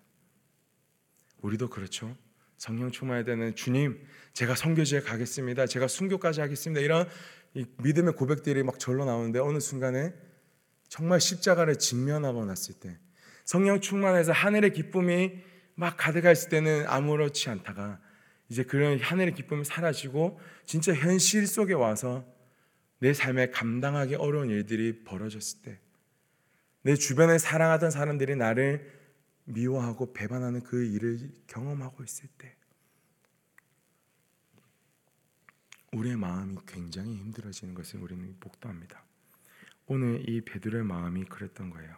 우리도 1.43 1.69
그렇죠. 1.69 2.17
성령 2.59 2.93
충만할 2.93 3.25
때는 3.25 3.57
주님, 3.57 4.00
제가 4.35 4.55
선교지에 4.55 5.00
가겠습니다. 5.00 5.67
제가 5.67 5.88
순교까지 5.88 6.40
하겠습니다. 6.40 6.81
이런 6.81 7.09
믿음의 7.83 8.14
고백들이 8.14 8.62
막 8.62 8.78
절로 8.78 9.05
나오는데 9.05 9.40
어느 9.40 9.59
순간에 9.59 10.14
정말 10.88 11.21
십자가를 11.21 11.76
직면하고 11.76 12.45
났을 12.45 12.75
때 12.78 12.99
성령 13.45 13.81
충만해서 13.81 14.31
하늘의 14.31 14.73
기쁨이 14.75 15.49
막 15.79 15.97
가득했을 15.97 16.51
때는 16.51 16.87
아무렇지 16.87 17.49
않다가 17.51 18.01
이제 18.49 18.65
그런 18.65 18.99
하늘의 18.99 19.35
기쁨이 19.35 19.65
사라지고 19.65 20.41
진짜 20.65 20.93
현실 20.95 21.47
속에 21.47 21.75
와서 21.75 22.25
내 22.99 23.15
삶에 23.15 23.51
감당하기 23.51 24.17
어려운 24.17 24.51
일들이 24.51 25.05
벌어졌을 25.05 25.63
때 25.63 25.81
내 26.89 26.95
주변에 26.95 27.39
사랑하던 27.39 27.91
사람들이 27.91 28.37
나를 28.37 28.91
미워하고 29.45 30.13
배반하는 30.13 30.63
그 30.63 30.87
일을 30.87 31.33
경험하고 31.47 32.05
있을 32.05 32.29
때 32.39 32.57
우리의 35.93 36.17
마음이 36.17 36.57
굉장히 36.67 37.17
힘들어지는 37.17 37.75
것을 37.75 38.01
우리는 38.01 38.35
복도합니다. 38.41 39.05
오늘 39.87 40.29
이 40.29 40.43
베드로의 40.43 40.85
마음이 40.85 41.25
그랬던 41.25 41.71
거예요. 41.71 41.97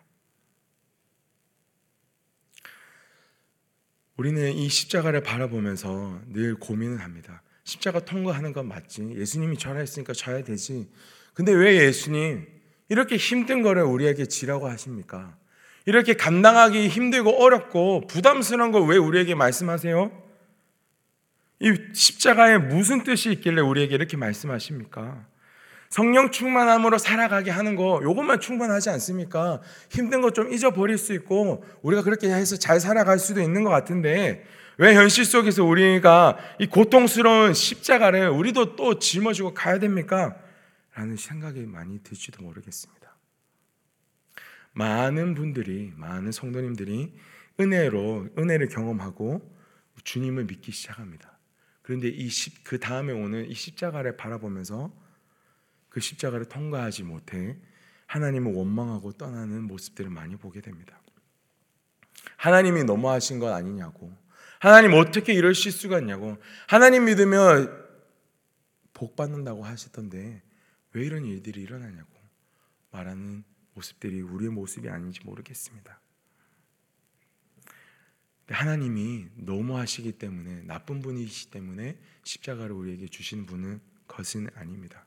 우리는 4.21 4.53
이 4.53 4.69
십자가를 4.69 5.23
바라보면서 5.23 6.21
늘 6.27 6.55
고민을 6.55 7.01
합니다. 7.01 7.41
십자가 7.65 8.01
통과하는 8.01 8.53
건 8.53 8.69
맞지. 8.69 9.15
예수님이 9.17 9.57
절하했으니까 9.57 10.13
져야 10.13 10.45
되지. 10.45 10.91
근데 11.33 11.53
왜 11.53 11.87
예수님 11.87 12.47
이렇게 12.91 13.17
힘든 13.17 13.63
거를 13.63 13.83
우리에게 13.83 14.27
지라고 14.27 14.69
하십니까? 14.69 15.35
이렇게 15.87 16.13
감당하기 16.13 16.89
힘들고 16.89 17.43
어렵고 17.43 18.09
부담스러운 18.09 18.73
걸 18.73 18.83
왜 18.83 18.99
우리에게 18.99 19.35
말씀하세요? 19.35 20.13
이 21.61 21.73
십자가에 21.95 22.59
무슨 22.59 23.05
뜻이 23.05 23.33
있길래 23.33 23.63
우리에게 23.63 23.95
이렇게 23.95 24.19
말씀하십니까? 24.19 25.27
성령 25.91 26.31
충만함으로 26.31 26.99
살아가게 26.99 27.51
하는 27.51 27.75
거 27.75 28.01
요것만 28.03 28.39
충분하지 28.41 28.91
않습니까? 28.91 29.61
힘든 29.91 30.21
거 30.21 30.31
좀 30.31 30.53
잊어버릴 30.53 30.97
수 30.97 31.13
있고 31.15 31.65
우리가 31.83 32.03
그렇게 32.03 32.29
해서 32.29 32.57
잘 32.57 32.79
살아갈 32.79 33.19
수도 33.19 33.41
있는 33.41 33.65
것 33.65 33.71
같은데 33.71 34.45
왜 34.79 34.95
현실 34.95 35.25
속에서 35.25 35.65
우리가 35.65 36.39
이 36.61 36.69
고통스러운 36.69 37.53
십자가를 37.55 38.29
우리도 38.31 38.77
또 38.77 39.01
짊어지고 39.01 39.53
가야 39.53 39.81
됩니까? 39.81 40.37
라는 40.95 41.17
생각이 41.17 41.67
많이 41.67 42.01
들지도 42.05 42.45
모르겠습니다. 42.45 43.17
많은 44.73 45.35
분들이 45.35 45.93
많은 45.97 46.31
성도님들이 46.31 47.13
은혜로 47.59 48.29
은혜를 48.39 48.69
경험하고 48.69 49.43
주님을 50.05 50.45
믿기 50.45 50.71
시작합니다. 50.71 51.37
그런데 51.83 52.07
이그 52.09 52.79
다음에 52.79 53.13
오는 53.13 53.45
이 53.51 53.55
십자가를 53.55 54.17
바라보면서 54.17 54.93
그 55.91 56.01
십자가를 56.01 56.47
통과하지 56.47 57.03
못해 57.03 57.59
하나님을 58.07 58.55
원망하고 58.55 59.13
떠나는 59.13 59.65
모습들을 59.65 60.11
많이 60.11 60.37
보게 60.37 60.61
됩니다. 60.61 61.01
하나님이 62.37 62.85
너무하신 62.85 63.39
것 63.39 63.53
아니냐고. 63.53 64.13
하나님 64.59 64.95
어떻게 64.95 65.33
이러실 65.33 65.73
수가 65.73 66.01
있냐고. 66.01 66.39
하나님 66.67 67.05
믿으면 67.05 67.89
복 68.93 69.17
받는다고 69.17 69.65
하시던데 69.65 70.43
왜 70.93 71.05
이런 71.05 71.25
일들이 71.25 71.63
일어나냐고 71.63 72.11
말하는 72.91 73.45
모습들이 73.75 74.21
우리의 74.21 74.51
모습이 74.51 74.89
아닌지 74.89 75.21
모르겠습니다. 75.25 76.01
하나님이 78.49 79.29
너무하시기 79.37 80.13
때문에 80.13 80.63
나쁜 80.63 81.01
분이시기 81.01 81.53
때문에 81.53 81.99
십자가를 82.25 82.73
우리에게 82.73 83.07
주신 83.07 83.47
분은 83.47 83.81
것은 84.09 84.49
아닙니다. 84.57 85.07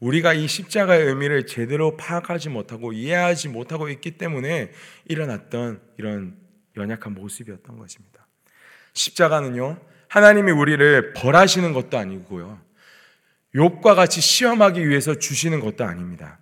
우리가 0.00 0.32
이 0.32 0.46
십자가의 0.46 1.06
의미를 1.06 1.46
제대로 1.46 1.96
파악하지 1.96 2.50
못하고 2.50 2.92
이해하지 2.92 3.48
못하고 3.48 3.88
있기 3.88 4.12
때문에 4.12 4.72
일어났던 5.06 5.80
이런 5.98 6.36
연약한 6.76 7.14
모습이었던 7.14 7.78
것입니다. 7.78 8.26
십자가는요 8.92 9.80
하나님이 10.08 10.52
우리를 10.52 11.12
벌하시는 11.14 11.72
것도 11.72 11.98
아니고요 11.98 12.60
욕과 13.54 13.94
같이 13.94 14.20
시험하기 14.20 14.88
위해서 14.88 15.14
주시는 15.14 15.60
것도 15.60 15.84
아닙니다. 15.84 16.38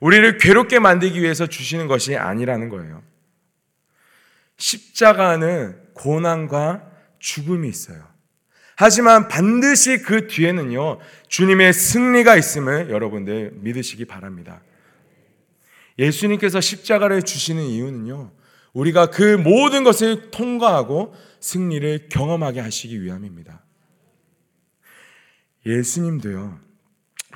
우리를 0.00 0.38
괴롭게 0.38 0.78
만들기 0.80 1.22
위해서 1.22 1.46
주시는 1.46 1.86
것이 1.86 2.16
아니라는 2.16 2.68
거예요. 2.68 3.02
십자가는 4.58 5.94
고난과 5.94 6.90
죽음이 7.18 7.68
있어요. 7.68 8.13
하지만 8.76 9.28
반드시 9.28 9.98
그 9.98 10.26
뒤에는요, 10.26 10.98
주님의 11.28 11.72
승리가 11.72 12.36
있음을 12.36 12.90
여러분들 12.90 13.52
믿으시기 13.56 14.04
바랍니다. 14.04 14.62
예수님께서 15.98 16.60
십자가를 16.60 17.22
주시는 17.22 17.62
이유는요, 17.62 18.32
우리가 18.72 19.10
그 19.10 19.36
모든 19.36 19.84
것을 19.84 20.30
통과하고 20.32 21.14
승리를 21.40 22.08
경험하게 22.08 22.60
하시기 22.60 23.00
위함입니다. 23.02 23.62
예수님도요, 25.64 26.58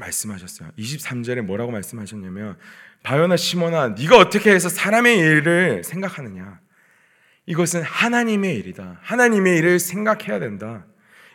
말씀하셨어요. 0.01 0.71
23절에 0.77 1.43
뭐라고 1.43 1.71
말씀하셨냐면, 1.71 2.59
바요나 3.05 3.37
시모나, 3.37 3.91
네가 3.91 4.19
어떻게 4.19 4.51
해서 4.51 4.69
사람의 4.69 5.19
일을 5.19 5.85
생각하느냐? 5.85 6.61
이것은 7.47 7.83
하나님의 7.83 8.57
일이다. 8.57 8.99
하나님의 9.03 9.59
일을 9.59 9.79
생각해야 9.79 10.41
된다. 10.41 10.85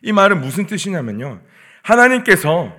이 0.03 0.11
말은 0.11 0.41
무슨 0.41 0.67
뜻이냐면요. 0.67 1.41
하나님께서 1.81 2.75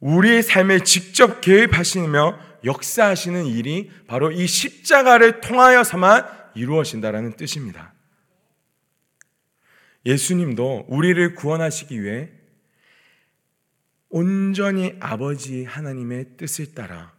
우리의 0.00 0.42
삶에 0.42 0.80
직접 0.80 1.40
개입하시며 1.40 2.38
역사하시는 2.64 3.46
일이 3.46 3.90
바로 4.06 4.30
이 4.30 4.46
십자가를 4.46 5.40
통하여서만 5.40 6.26
이루어진다라는 6.54 7.36
뜻입니다. 7.36 7.94
예수님도 10.04 10.86
우리를 10.88 11.34
구원하시기 11.34 12.02
위해 12.02 12.30
온전히 14.10 14.94
아버지 15.00 15.64
하나님의 15.64 16.36
뜻을 16.36 16.74
따라 16.74 17.14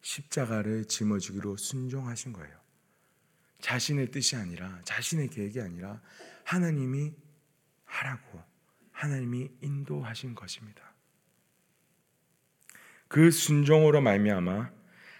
십자가를 0.00 0.86
짊어지기로 0.86 1.58
순종하신 1.58 2.32
거예요. 2.32 2.56
자신의 3.60 4.12
뜻이 4.12 4.36
아니라 4.36 4.80
자신의 4.84 5.28
계획이 5.28 5.60
아니라 5.60 6.00
하나님이 6.44 7.12
하라고 7.84 8.48
하나님이 8.98 9.48
인도하신 9.62 10.34
것입니다. 10.34 10.82
그 13.06 13.30
순종으로 13.30 14.00
말미암아 14.00 14.70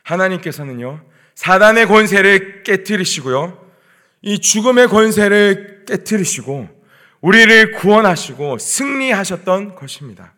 하나님께서는요 0.03 1.01
사단의 1.37 1.87
권세를 1.87 2.65
깨뜨리시고요 2.65 3.71
이 4.23 4.41
죽음의 4.41 4.89
권세를 4.89 5.85
깨뜨리시고 5.87 6.69
우리를 7.21 7.73
구원하시고 7.73 8.59
승리하셨던 8.59 9.77
것입니다. 9.77 10.35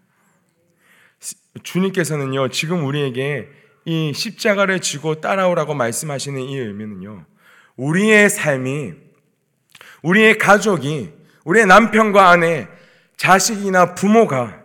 주님께서는요 1.62 2.50
지금 2.50 2.84
우리에게 2.84 3.48
이 3.86 4.12
십자가를 4.14 4.80
지고 4.80 5.22
따라오라고 5.22 5.72
말씀하시는 5.72 6.42
이 6.42 6.58
의미는요 6.58 7.24
우리의 7.76 8.28
삶이 8.28 8.92
우리의 10.02 10.36
가족이 10.36 11.10
우리의 11.44 11.64
남편과 11.64 12.28
아내 12.28 12.68
자식이나 13.20 13.94
부모가 13.94 14.62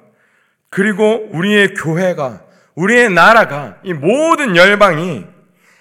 그리고 0.69 1.27
우리의 1.33 1.73
교회가 1.73 2.45
우리의 2.75 3.09
나라가 3.09 3.81
이 3.83 3.91
모든 3.91 4.55
열방이 4.55 5.25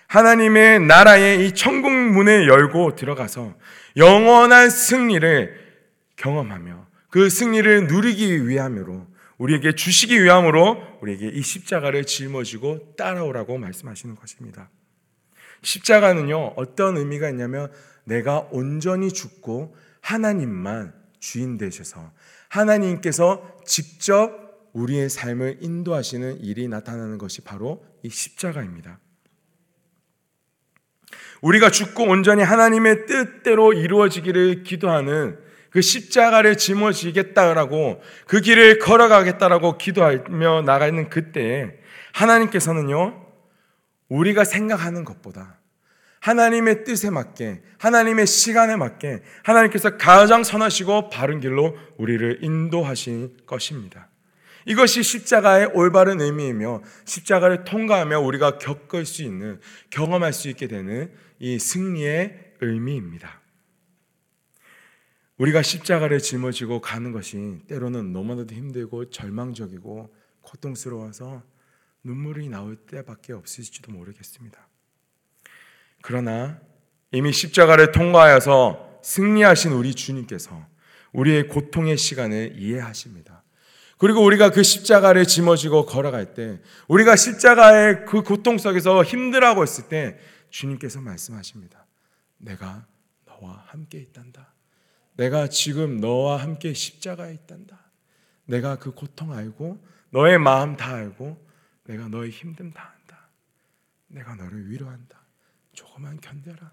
하나님의 0.08 0.80
나라의 0.80 1.46
이 1.46 1.54
천국 1.54 1.92
문을 1.92 2.48
열고 2.48 2.96
들어가서 2.96 3.54
영원한 3.96 4.70
승리를 4.70 5.54
경험하며 6.16 6.86
그 7.10 7.30
승리를 7.30 7.86
누리기 7.86 8.48
위함으로 8.48 9.06
우리에게 9.38 9.76
주시기 9.76 10.20
위함으로 10.24 10.98
우리에게 11.00 11.28
이 11.28 11.42
십자가를 11.42 12.04
짊어지고 12.04 12.96
따라오라고 12.96 13.56
말씀하시는 13.56 14.16
것입니다. 14.16 14.68
십자가는요, 15.62 16.54
어떤 16.56 16.96
의미가 16.96 17.30
있냐면 17.30 17.70
내가 18.02 18.48
온전히 18.50 19.12
죽고 19.12 19.76
하나님만 20.00 20.92
주인 21.20 21.56
되셔서 21.56 22.10
하나님께서 22.54 23.42
직접 23.64 24.44
우리의 24.72 25.08
삶을 25.08 25.58
인도하시는 25.60 26.40
일이 26.40 26.68
나타나는 26.68 27.18
것이 27.18 27.42
바로 27.42 27.84
이 28.02 28.08
십자가입니다. 28.08 28.98
우리가 31.42 31.70
죽고 31.70 32.04
온전히 32.04 32.42
하나님의 32.42 33.06
뜻대로 33.06 33.72
이루어지기를 33.72 34.62
기도하는 34.62 35.38
그 35.70 35.80
십자가를 35.80 36.56
짊어지겠다라고 36.56 38.00
그 38.26 38.40
길을 38.40 38.78
걸어가겠다라고 38.78 39.76
기도하며 39.76 40.62
나가는 40.62 41.08
그때에 41.08 41.78
하나님께서는요, 42.12 43.26
우리가 44.08 44.44
생각하는 44.44 45.04
것보다 45.04 45.58
하나님의 46.24 46.84
뜻에 46.84 47.10
맞게, 47.10 47.60
하나님의 47.76 48.26
시간에 48.26 48.76
맞게 48.76 49.22
하나님께서 49.42 49.98
가장 49.98 50.42
선하시고 50.42 51.10
바른 51.10 51.38
길로 51.38 51.76
우리를 51.98 52.42
인도하신 52.42 53.36
것입니다. 53.44 54.08
이것이 54.64 55.02
십자가의 55.02 55.72
올바른 55.74 56.22
의미이며 56.22 56.82
십자가를 57.04 57.64
통과하며 57.64 58.20
우리가 58.20 58.56
겪을 58.56 59.04
수 59.04 59.22
있는 59.22 59.60
경험할 59.90 60.32
수 60.32 60.48
있게 60.48 60.66
되는 60.66 61.12
이 61.40 61.58
승리의 61.58 62.54
의미입니다. 62.62 63.42
우리가 65.36 65.60
십자가를 65.60 66.20
짊어지고 66.20 66.80
가는 66.80 67.12
것이 67.12 67.60
때로는 67.68 68.14
너무나도 68.14 68.54
힘들고 68.54 69.10
절망적이고 69.10 70.14
고통스러워서 70.40 71.42
눈물이 72.02 72.48
나올 72.48 72.76
때밖에 72.76 73.34
없을지도 73.34 73.92
모르겠습니다. 73.92 74.68
그러나 76.06 76.60
이미 77.12 77.32
십자가를 77.32 77.90
통과하여서 77.90 79.00
승리하신 79.02 79.72
우리 79.72 79.94
주님께서 79.94 80.66
우리의 81.14 81.48
고통의 81.48 81.96
시간을 81.96 82.56
이해하십니다. 82.58 83.42
그리고 83.96 84.22
우리가 84.22 84.50
그 84.50 84.62
십자가를 84.62 85.24
짊어지고 85.24 85.86
걸어갈 85.86 86.34
때, 86.34 86.60
우리가 86.88 87.16
십자가의 87.16 88.04
그 88.04 88.22
고통 88.22 88.58
속에서 88.58 89.02
힘들어하고 89.02 89.64
있을 89.64 89.88
때, 89.88 90.18
주님께서 90.50 91.00
말씀하십니다. 91.00 91.86
내가 92.36 92.84
너와 93.24 93.64
함께 93.68 93.98
있단다. 93.98 94.52
내가 95.16 95.48
지금 95.48 96.00
너와 96.02 96.36
함께 96.36 96.74
십자가에 96.74 97.32
있단다. 97.32 97.78
내가 98.44 98.76
그 98.76 98.90
고통 98.90 99.32
알고, 99.32 99.82
너의 100.10 100.38
마음 100.38 100.76
다 100.76 100.96
알고, 100.96 101.42
내가 101.84 102.08
너의 102.08 102.30
힘듦 102.30 102.74
다 102.74 102.92
안다. 102.94 103.30
내가 104.08 104.34
너를 104.34 104.70
위로한다. 104.70 105.23
조금만 105.74 106.20
견뎌라. 106.20 106.72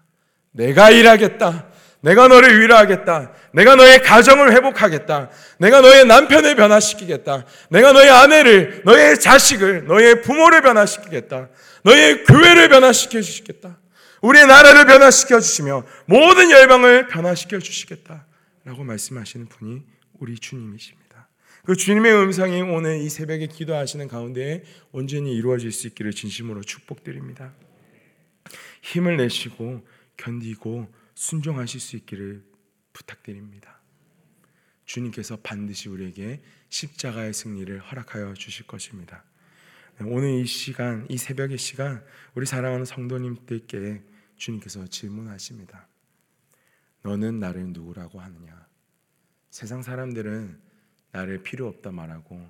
내가 0.52 0.90
일하겠다. 0.90 1.68
내가 2.02 2.26
너를 2.26 2.60
위로하겠다. 2.60 3.32
내가 3.52 3.76
너의 3.76 4.02
가정을 4.02 4.52
회복하겠다. 4.52 5.30
내가 5.58 5.80
너의 5.80 6.04
남편을 6.04 6.56
변화시키겠다. 6.56 7.46
내가 7.70 7.92
너의 7.92 8.10
아내를, 8.10 8.82
너의 8.84 9.20
자식을, 9.20 9.84
너의 9.86 10.22
부모를 10.22 10.62
변화시키겠다. 10.62 11.48
너의 11.84 12.24
교회를 12.24 12.68
변화시켜 12.68 13.20
주시겠다. 13.20 13.78
우리의 14.20 14.46
나라를 14.46 14.86
변화시켜 14.86 15.40
주시며 15.40 15.84
모든 16.06 16.50
열방을 16.50 17.08
변화시켜 17.08 17.58
주시겠다. 17.58 18.26
라고 18.64 18.84
말씀하시는 18.84 19.46
분이 19.46 19.82
우리 20.18 20.38
주님이십니다. 20.38 21.28
그 21.64 21.76
주님의 21.76 22.12
음성이 22.14 22.62
오늘 22.62 23.00
이 23.00 23.08
새벽에 23.08 23.46
기도하시는 23.46 24.08
가운데 24.08 24.64
온전히 24.90 25.32
이루어질 25.34 25.70
수 25.70 25.86
있기를 25.86 26.12
진심으로 26.12 26.62
축복드립니다. 26.62 27.52
힘을 28.82 29.16
내시고 29.16 29.86
견디고 30.16 30.92
순종하실 31.14 31.80
수 31.80 31.96
있기를 31.96 32.44
부탁드립니다. 32.92 33.80
주님께서 34.84 35.38
반드시 35.42 35.88
우리에게 35.88 36.42
십자가의 36.68 37.32
승리를 37.32 37.78
허락하여 37.78 38.34
주실 38.34 38.66
것입니다. 38.66 39.24
오늘 40.00 40.40
이 40.40 40.46
시간, 40.46 41.06
이 41.08 41.16
새벽의 41.16 41.58
시간, 41.58 42.04
우리 42.34 42.44
사랑하는 42.44 42.84
성도님들께 42.84 44.02
주님께서 44.36 44.86
질문하십니다. 44.88 45.86
너는 47.02 47.38
나를 47.38 47.68
누구라고 47.68 48.20
하느냐? 48.20 48.66
세상 49.50 49.82
사람들은 49.82 50.60
나를 51.12 51.42
필요 51.42 51.68
없다 51.68 51.92
말하고 51.92 52.48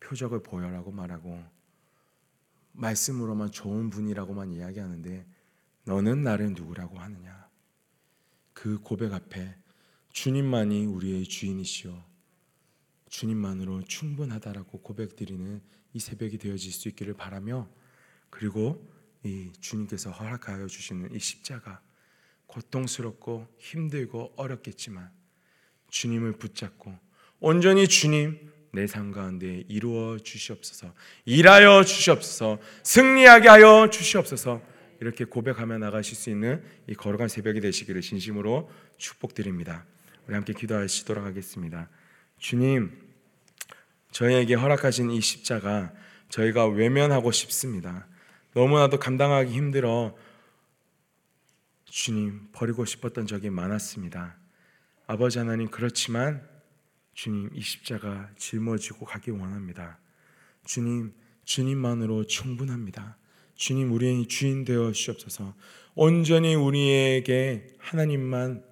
표적을 0.00 0.42
보여라고 0.42 0.92
말하고 0.92 1.44
말씀으로만 2.72 3.50
좋은 3.50 3.90
분이라고만 3.90 4.52
이야기하는데 4.52 5.26
너는 5.88 6.22
나를 6.22 6.52
누구라고 6.52 6.98
하느냐? 6.98 7.48
그 8.52 8.78
고백 8.78 9.14
앞에 9.14 9.56
주님만이 10.12 10.84
우리의 10.84 11.24
주인이시오. 11.24 12.04
주님만으로 13.08 13.84
충분하다라고 13.84 14.82
고백드리는 14.82 15.62
이 15.94 15.98
새벽이 15.98 16.36
되어질 16.36 16.72
수 16.72 16.88
있기를 16.90 17.14
바라며 17.14 17.70
그리고 18.28 18.86
이 19.24 19.50
주님께서 19.62 20.10
허락하여 20.10 20.66
주시는 20.66 21.14
이 21.14 21.18
십자가 21.18 21.80
고통스럽고 22.48 23.48
힘들고 23.56 24.34
어렵겠지만 24.36 25.10
주님을 25.88 26.32
붙잡고 26.32 26.94
온전히 27.40 27.88
주님 27.88 28.52
내 28.72 28.84
삶 28.86 29.10
가운데 29.10 29.64
이루어 29.68 30.18
주시옵소서 30.18 30.92
일하여 31.24 31.82
주시옵소서 31.82 32.58
승리하게 32.82 33.48
하여 33.48 33.88
주시옵소서 33.90 34.67
이렇게 35.00 35.24
고백하며 35.24 35.78
나가실 35.78 36.16
수 36.16 36.30
있는 36.30 36.62
이 36.86 36.94
거룩한 36.94 37.28
새벽이 37.28 37.60
되시기를 37.60 38.00
진심으로 38.00 38.70
축복드립니다. 38.96 39.84
우리 40.26 40.34
함께 40.34 40.52
기도하시도록 40.52 41.24
하겠습니다. 41.24 41.88
주님, 42.38 42.98
저희에게 44.10 44.54
허락하신 44.54 45.10
이 45.10 45.20
십자가 45.20 45.92
저희가 46.28 46.66
외면하고 46.66 47.32
싶습니다. 47.32 48.06
너무나도 48.54 48.98
감당하기 48.98 49.52
힘들어 49.52 50.16
주님 51.84 52.48
버리고 52.52 52.84
싶었던 52.84 53.26
적이 53.26 53.50
많았습니다. 53.50 54.36
아버지 55.06 55.38
하나님 55.38 55.70
그렇지만 55.70 56.46
주님 57.14 57.50
이 57.54 57.60
십자가 57.60 58.30
짊어지고 58.36 59.06
가기 59.06 59.30
원합니다. 59.30 59.98
주님 60.64 61.14
주님만으로 61.44 62.26
충분합니다. 62.26 63.16
주님 63.58 63.92
우리의 63.92 64.26
주인 64.26 64.64
되어 64.64 64.92
주옵소서. 64.92 65.52
온전히 65.96 66.54
우리에게 66.54 67.66
하나님만 67.80 68.62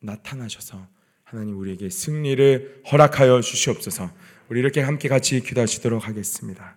나타나셔서 0.00 0.86
하나님 1.24 1.58
우리에게 1.58 1.90
승리를 1.90 2.82
허락하여 2.90 3.40
주시옵소서. 3.40 4.08
우리 4.48 4.60
이렇게 4.60 4.80
함께 4.80 5.08
같이 5.08 5.40
기도하시도록 5.40 6.06
하겠습니다. 6.06 6.76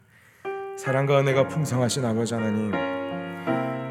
사랑과 0.78 1.20
은혜가 1.20 1.48
풍성하신 1.48 2.04
아버지 2.04 2.34
하나님, 2.34 2.72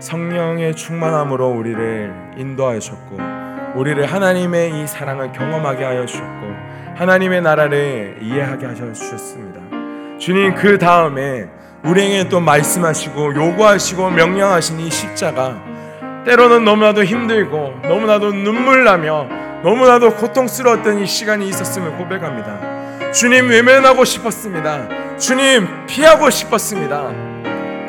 성령의 0.01 0.75
충만함으로 0.75 1.49
우리를 1.49 2.33
인도하셨고, 2.39 3.17
우리를 3.79 4.05
하나님의 4.05 4.83
이 4.83 4.87
사랑을 4.89 5.31
경험하게 5.31 5.85
하여 5.85 6.05
주셨고, 6.05 6.47
하나님의 6.97 7.43
나라를 7.43 8.19
이해하게 8.23 8.67
하셔 8.67 8.93
주셨습니다. 8.93 10.19
주님 10.19 10.55
그 10.57 10.79
다음에 10.79 11.49
우리에게 11.85 12.29
또 12.29 12.41
말씀하시고 12.41 13.35
요구하시고 13.35 14.11
명령하신 14.11 14.81
이 14.81 14.91
십자가 14.91 15.61
때로는 16.25 16.65
너무나도 16.65 17.05
힘들고 17.05 17.81
너무나도 17.83 18.33
눈물 18.33 18.85
나며 18.85 19.27
너무나도 19.65 20.15
고통스러웠던 20.15 21.01
이 21.01 21.07
시간이 21.07 21.49
있었음을 21.49 21.97
고백합니다. 21.97 23.11
주님 23.13 23.49
외면하고 23.49 24.05
싶었습니다. 24.05 25.19
주님 25.19 25.69
피하고 25.87 26.31
싶었습니다. 26.31 27.11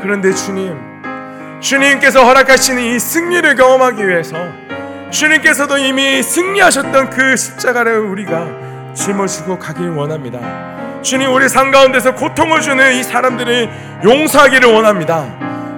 그런데 0.01 0.34
주님, 0.34 0.75
주님께서 1.62 2.25
허락하시는 2.25 2.82
이 2.82 2.99
승리를 2.99 3.56
경험하기 3.56 4.08
위해서 4.08 4.36
주님께서도 5.12 5.77
이미 5.77 6.21
승리하셨던 6.21 7.12
그 7.12 7.38
십자가를 7.38 7.99
우리가 7.99 8.93
짊어지고 8.93 9.60
가길 9.60 9.89
원합니다. 9.89 10.83
주님 11.04 11.34
우리 11.34 11.50
삶 11.50 11.70
가운데서 11.70 12.16
고통을 12.16 12.62
주는 12.62 12.94
이 12.96 13.04
사람들을 13.04 13.70
용서하기를 14.04 14.70
원합니다. 14.72 15.26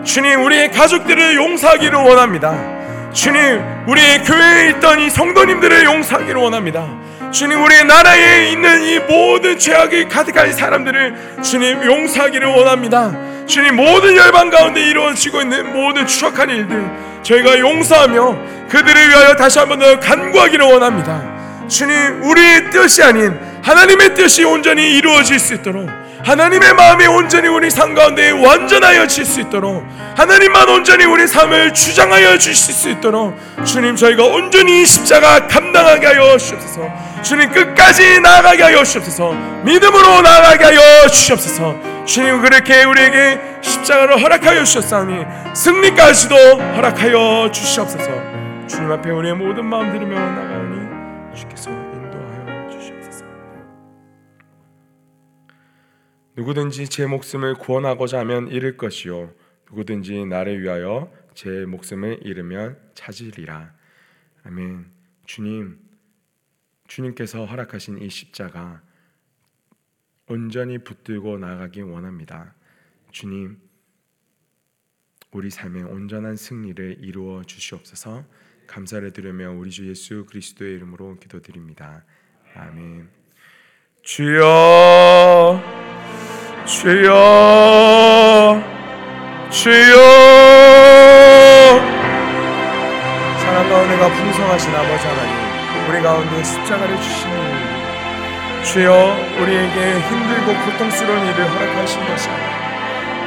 주님 0.03 0.43
우리의 0.43 0.71
가족들을 0.71 1.35
용서하기를 1.35 1.97
원합니다. 1.97 2.75
주님, 3.15 3.61
우리 3.87 4.01
교회에 4.25 4.71
있던 4.71 4.99
이 4.99 5.09
성도님들을 5.09 5.85
용서하기를 5.85 6.35
원합니다. 6.35 6.85
주님, 7.31 7.63
우리 7.63 7.81
나라에 7.85 8.51
있는 8.51 8.83
이 8.83 8.99
모든 8.99 9.57
죄악이 9.57 10.09
가득한 10.09 10.51
사람들을 10.51 11.39
주님 11.41 11.81
용서하기를 11.85 12.45
원합니다. 12.45 13.13
주님, 13.47 13.77
모든 13.77 14.17
열방 14.17 14.49
가운데 14.49 14.81
이루어지고 14.81 15.41
있는 15.41 15.71
모든 15.71 16.05
추악한 16.05 16.49
일들 16.49 16.91
저희가 17.23 17.57
용서하며 17.57 18.67
그들을 18.67 19.07
위하여 19.07 19.33
다시 19.37 19.59
한번 19.59 19.79
더 19.79 19.97
간구하기를 19.97 20.65
원합니다. 20.65 21.21
주님, 21.69 22.21
우리의 22.21 22.69
뜻이 22.69 23.01
아닌 23.01 23.39
하나님의 23.65 24.13
뜻이 24.13 24.43
온전히 24.43 24.95
이루어질 24.95 25.39
수 25.39 25.55
있도록 25.55 25.89
하나님의 26.23 26.73
마음이 26.75 27.07
온전히 27.07 27.47
우리 27.47 27.71
삶 27.71 27.95
가운데 27.95 28.29
완전하여 28.29 29.07
질 29.07 29.25
수 29.25 29.39
있도록 29.41 29.83
하나님만 30.15 30.69
온전히 30.69 31.05
우리 31.05 31.27
삶을 31.27 31.73
주장하여 31.73 32.37
주실 32.37 32.73
수 32.73 32.89
있도록 32.91 33.35
주님 33.65 33.95
저희가 33.95 34.23
온전히 34.23 34.85
십자가 34.85 35.47
감당하게 35.47 36.05
하여 36.07 36.37
주옵소서. 36.37 36.87
주님 37.23 37.51
끝까지 37.51 38.21
나아가게 38.21 38.61
하여 38.63 38.83
주옵소서. 38.83 39.33
믿음으로 39.63 40.21
나아가게 40.21 40.63
하여 40.63 41.07
주옵소서. 41.07 41.75
주님 42.05 42.41
그렇게 42.41 42.83
우리에게 42.83 43.39
십자가를 43.61 44.21
허락하여 44.21 44.63
주셨사니 44.63 45.25
승리까지도 45.55 46.35
허락하여 46.75 47.49
주시옵소서. 47.51 48.09
주님 48.67 48.91
앞에 48.91 49.09
우리의 49.09 49.33
모든 49.33 49.65
마음 49.65 49.91
들으며 49.91 50.19
나가오니 50.19 51.35
주께서 51.35 51.71
누구든지 56.37 56.89
제 56.89 57.05
목숨을 57.05 57.55
구원하고자 57.55 58.19
하면 58.19 58.49
잃을 58.49 58.75
것이요 58.75 59.33
누구든지 59.69 60.25
나를 60.25 60.61
위하여 60.61 61.11
제 61.33 61.65
목숨을 61.65 62.19
잃으면 62.23 62.77
찾으리라. 62.93 63.73
아멘. 64.43 64.85
주님 65.25 65.79
주님께서 66.87 67.45
허락하신 67.45 68.01
이 68.01 68.09
십자가 68.09 68.81
온전히 70.27 70.77
붙들고 70.77 71.37
나가기 71.37 71.81
원합니다. 71.81 72.53
주님 73.11 73.57
우리 75.31 75.49
삶의 75.49 75.83
온전한 75.83 76.35
승리를 76.35 76.97
이루어 76.99 77.43
주시옵소서. 77.43 78.25
감사를 78.67 79.11
드리며 79.13 79.51
우리 79.51 79.69
주 79.69 79.87
예수 79.87 80.25
그리스도의 80.25 80.75
이름으로 80.75 81.17
기도드립니다. 81.17 82.03
아멘. 82.55 83.09
주여 84.01 85.84
주여 86.65 88.59
주여. 89.51 89.95
사랑 93.37 93.69
가운데가 93.69 94.07
풍성하신 94.07 94.75
아버지 94.75 95.07
하나님 95.07 95.35
우리 95.87 96.01
가운데 96.01 96.43
십자가를 96.43 96.97
주시는 96.97 97.35
주여 98.63 99.15
우리에게 99.39 99.99
힘들고 99.99 100.55
고통스러운 100.65 101.27
일을 101.27 101.47
허락하신 101.51 102.03
것이 102.07 102.29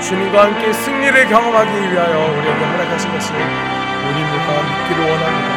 주님과 0.01 0.45
함께 0.47 0.73
승리를 0.73 1.29
경험하기 1.29 1.93
위하여 1.93 2.39
우리에게 2.39 2.65
허락하신 2.65 3.13
것을 3.13 3.37
우리가 3.37 4.63
믿기를 4.67 5.11
원합니다. 5.11 5.49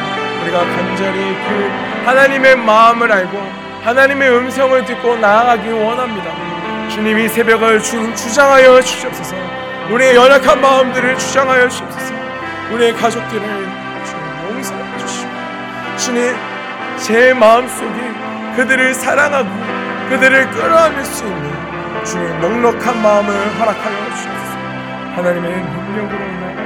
우리가 0.43 0.59
간절히 0.59 1.17
그 1.17 1.71
하나님의 2.05 2.57
마음을 2.57 3.11
알고 3.11 3.41
하나님의 3.83 4.37
음성을 4.37 4.85
듣고 4.85 5.17
나아가기 5.17 5.67
원합니다 5.69 6.60
주님 6.91 7.17
이 7.19 7.29
새벽을 7.29 7.81
주님 7.81 8.13
주장하여 8.13 8.81
주시옵소서. 8.81 9.35
우리의 9.91 10.13
연약한 10.13 10.59
마음들을 10.59 11.17
주장하여 11.17 11.69
주시옵소서. 11.69 12.13
우리의 12.73 12.93
가족들을 12.93 13.41
주님 13.41 14.55
용서해 14.55 14.97
주시고 14.97 15.29
주님 15.97 16.35
제 16.97 17.33
마음속에 17.33 17.87
그들을 18.57 18.93
사랑하고 18.93 19.49
그들을 20.09 20.51
끌어안을 20.51 21.05
수 21.05 21.23
있는 21.23 22.03
주님 22.03 22.41
넉넉한 22.41 23.01
마음을 23.01 23.33
허락하여 23.57 24.09
주시옵소서. 24.09 24.57
하나님의 25.15 25.49
능력으로 25.49 26.23
인하여 26.25 26.60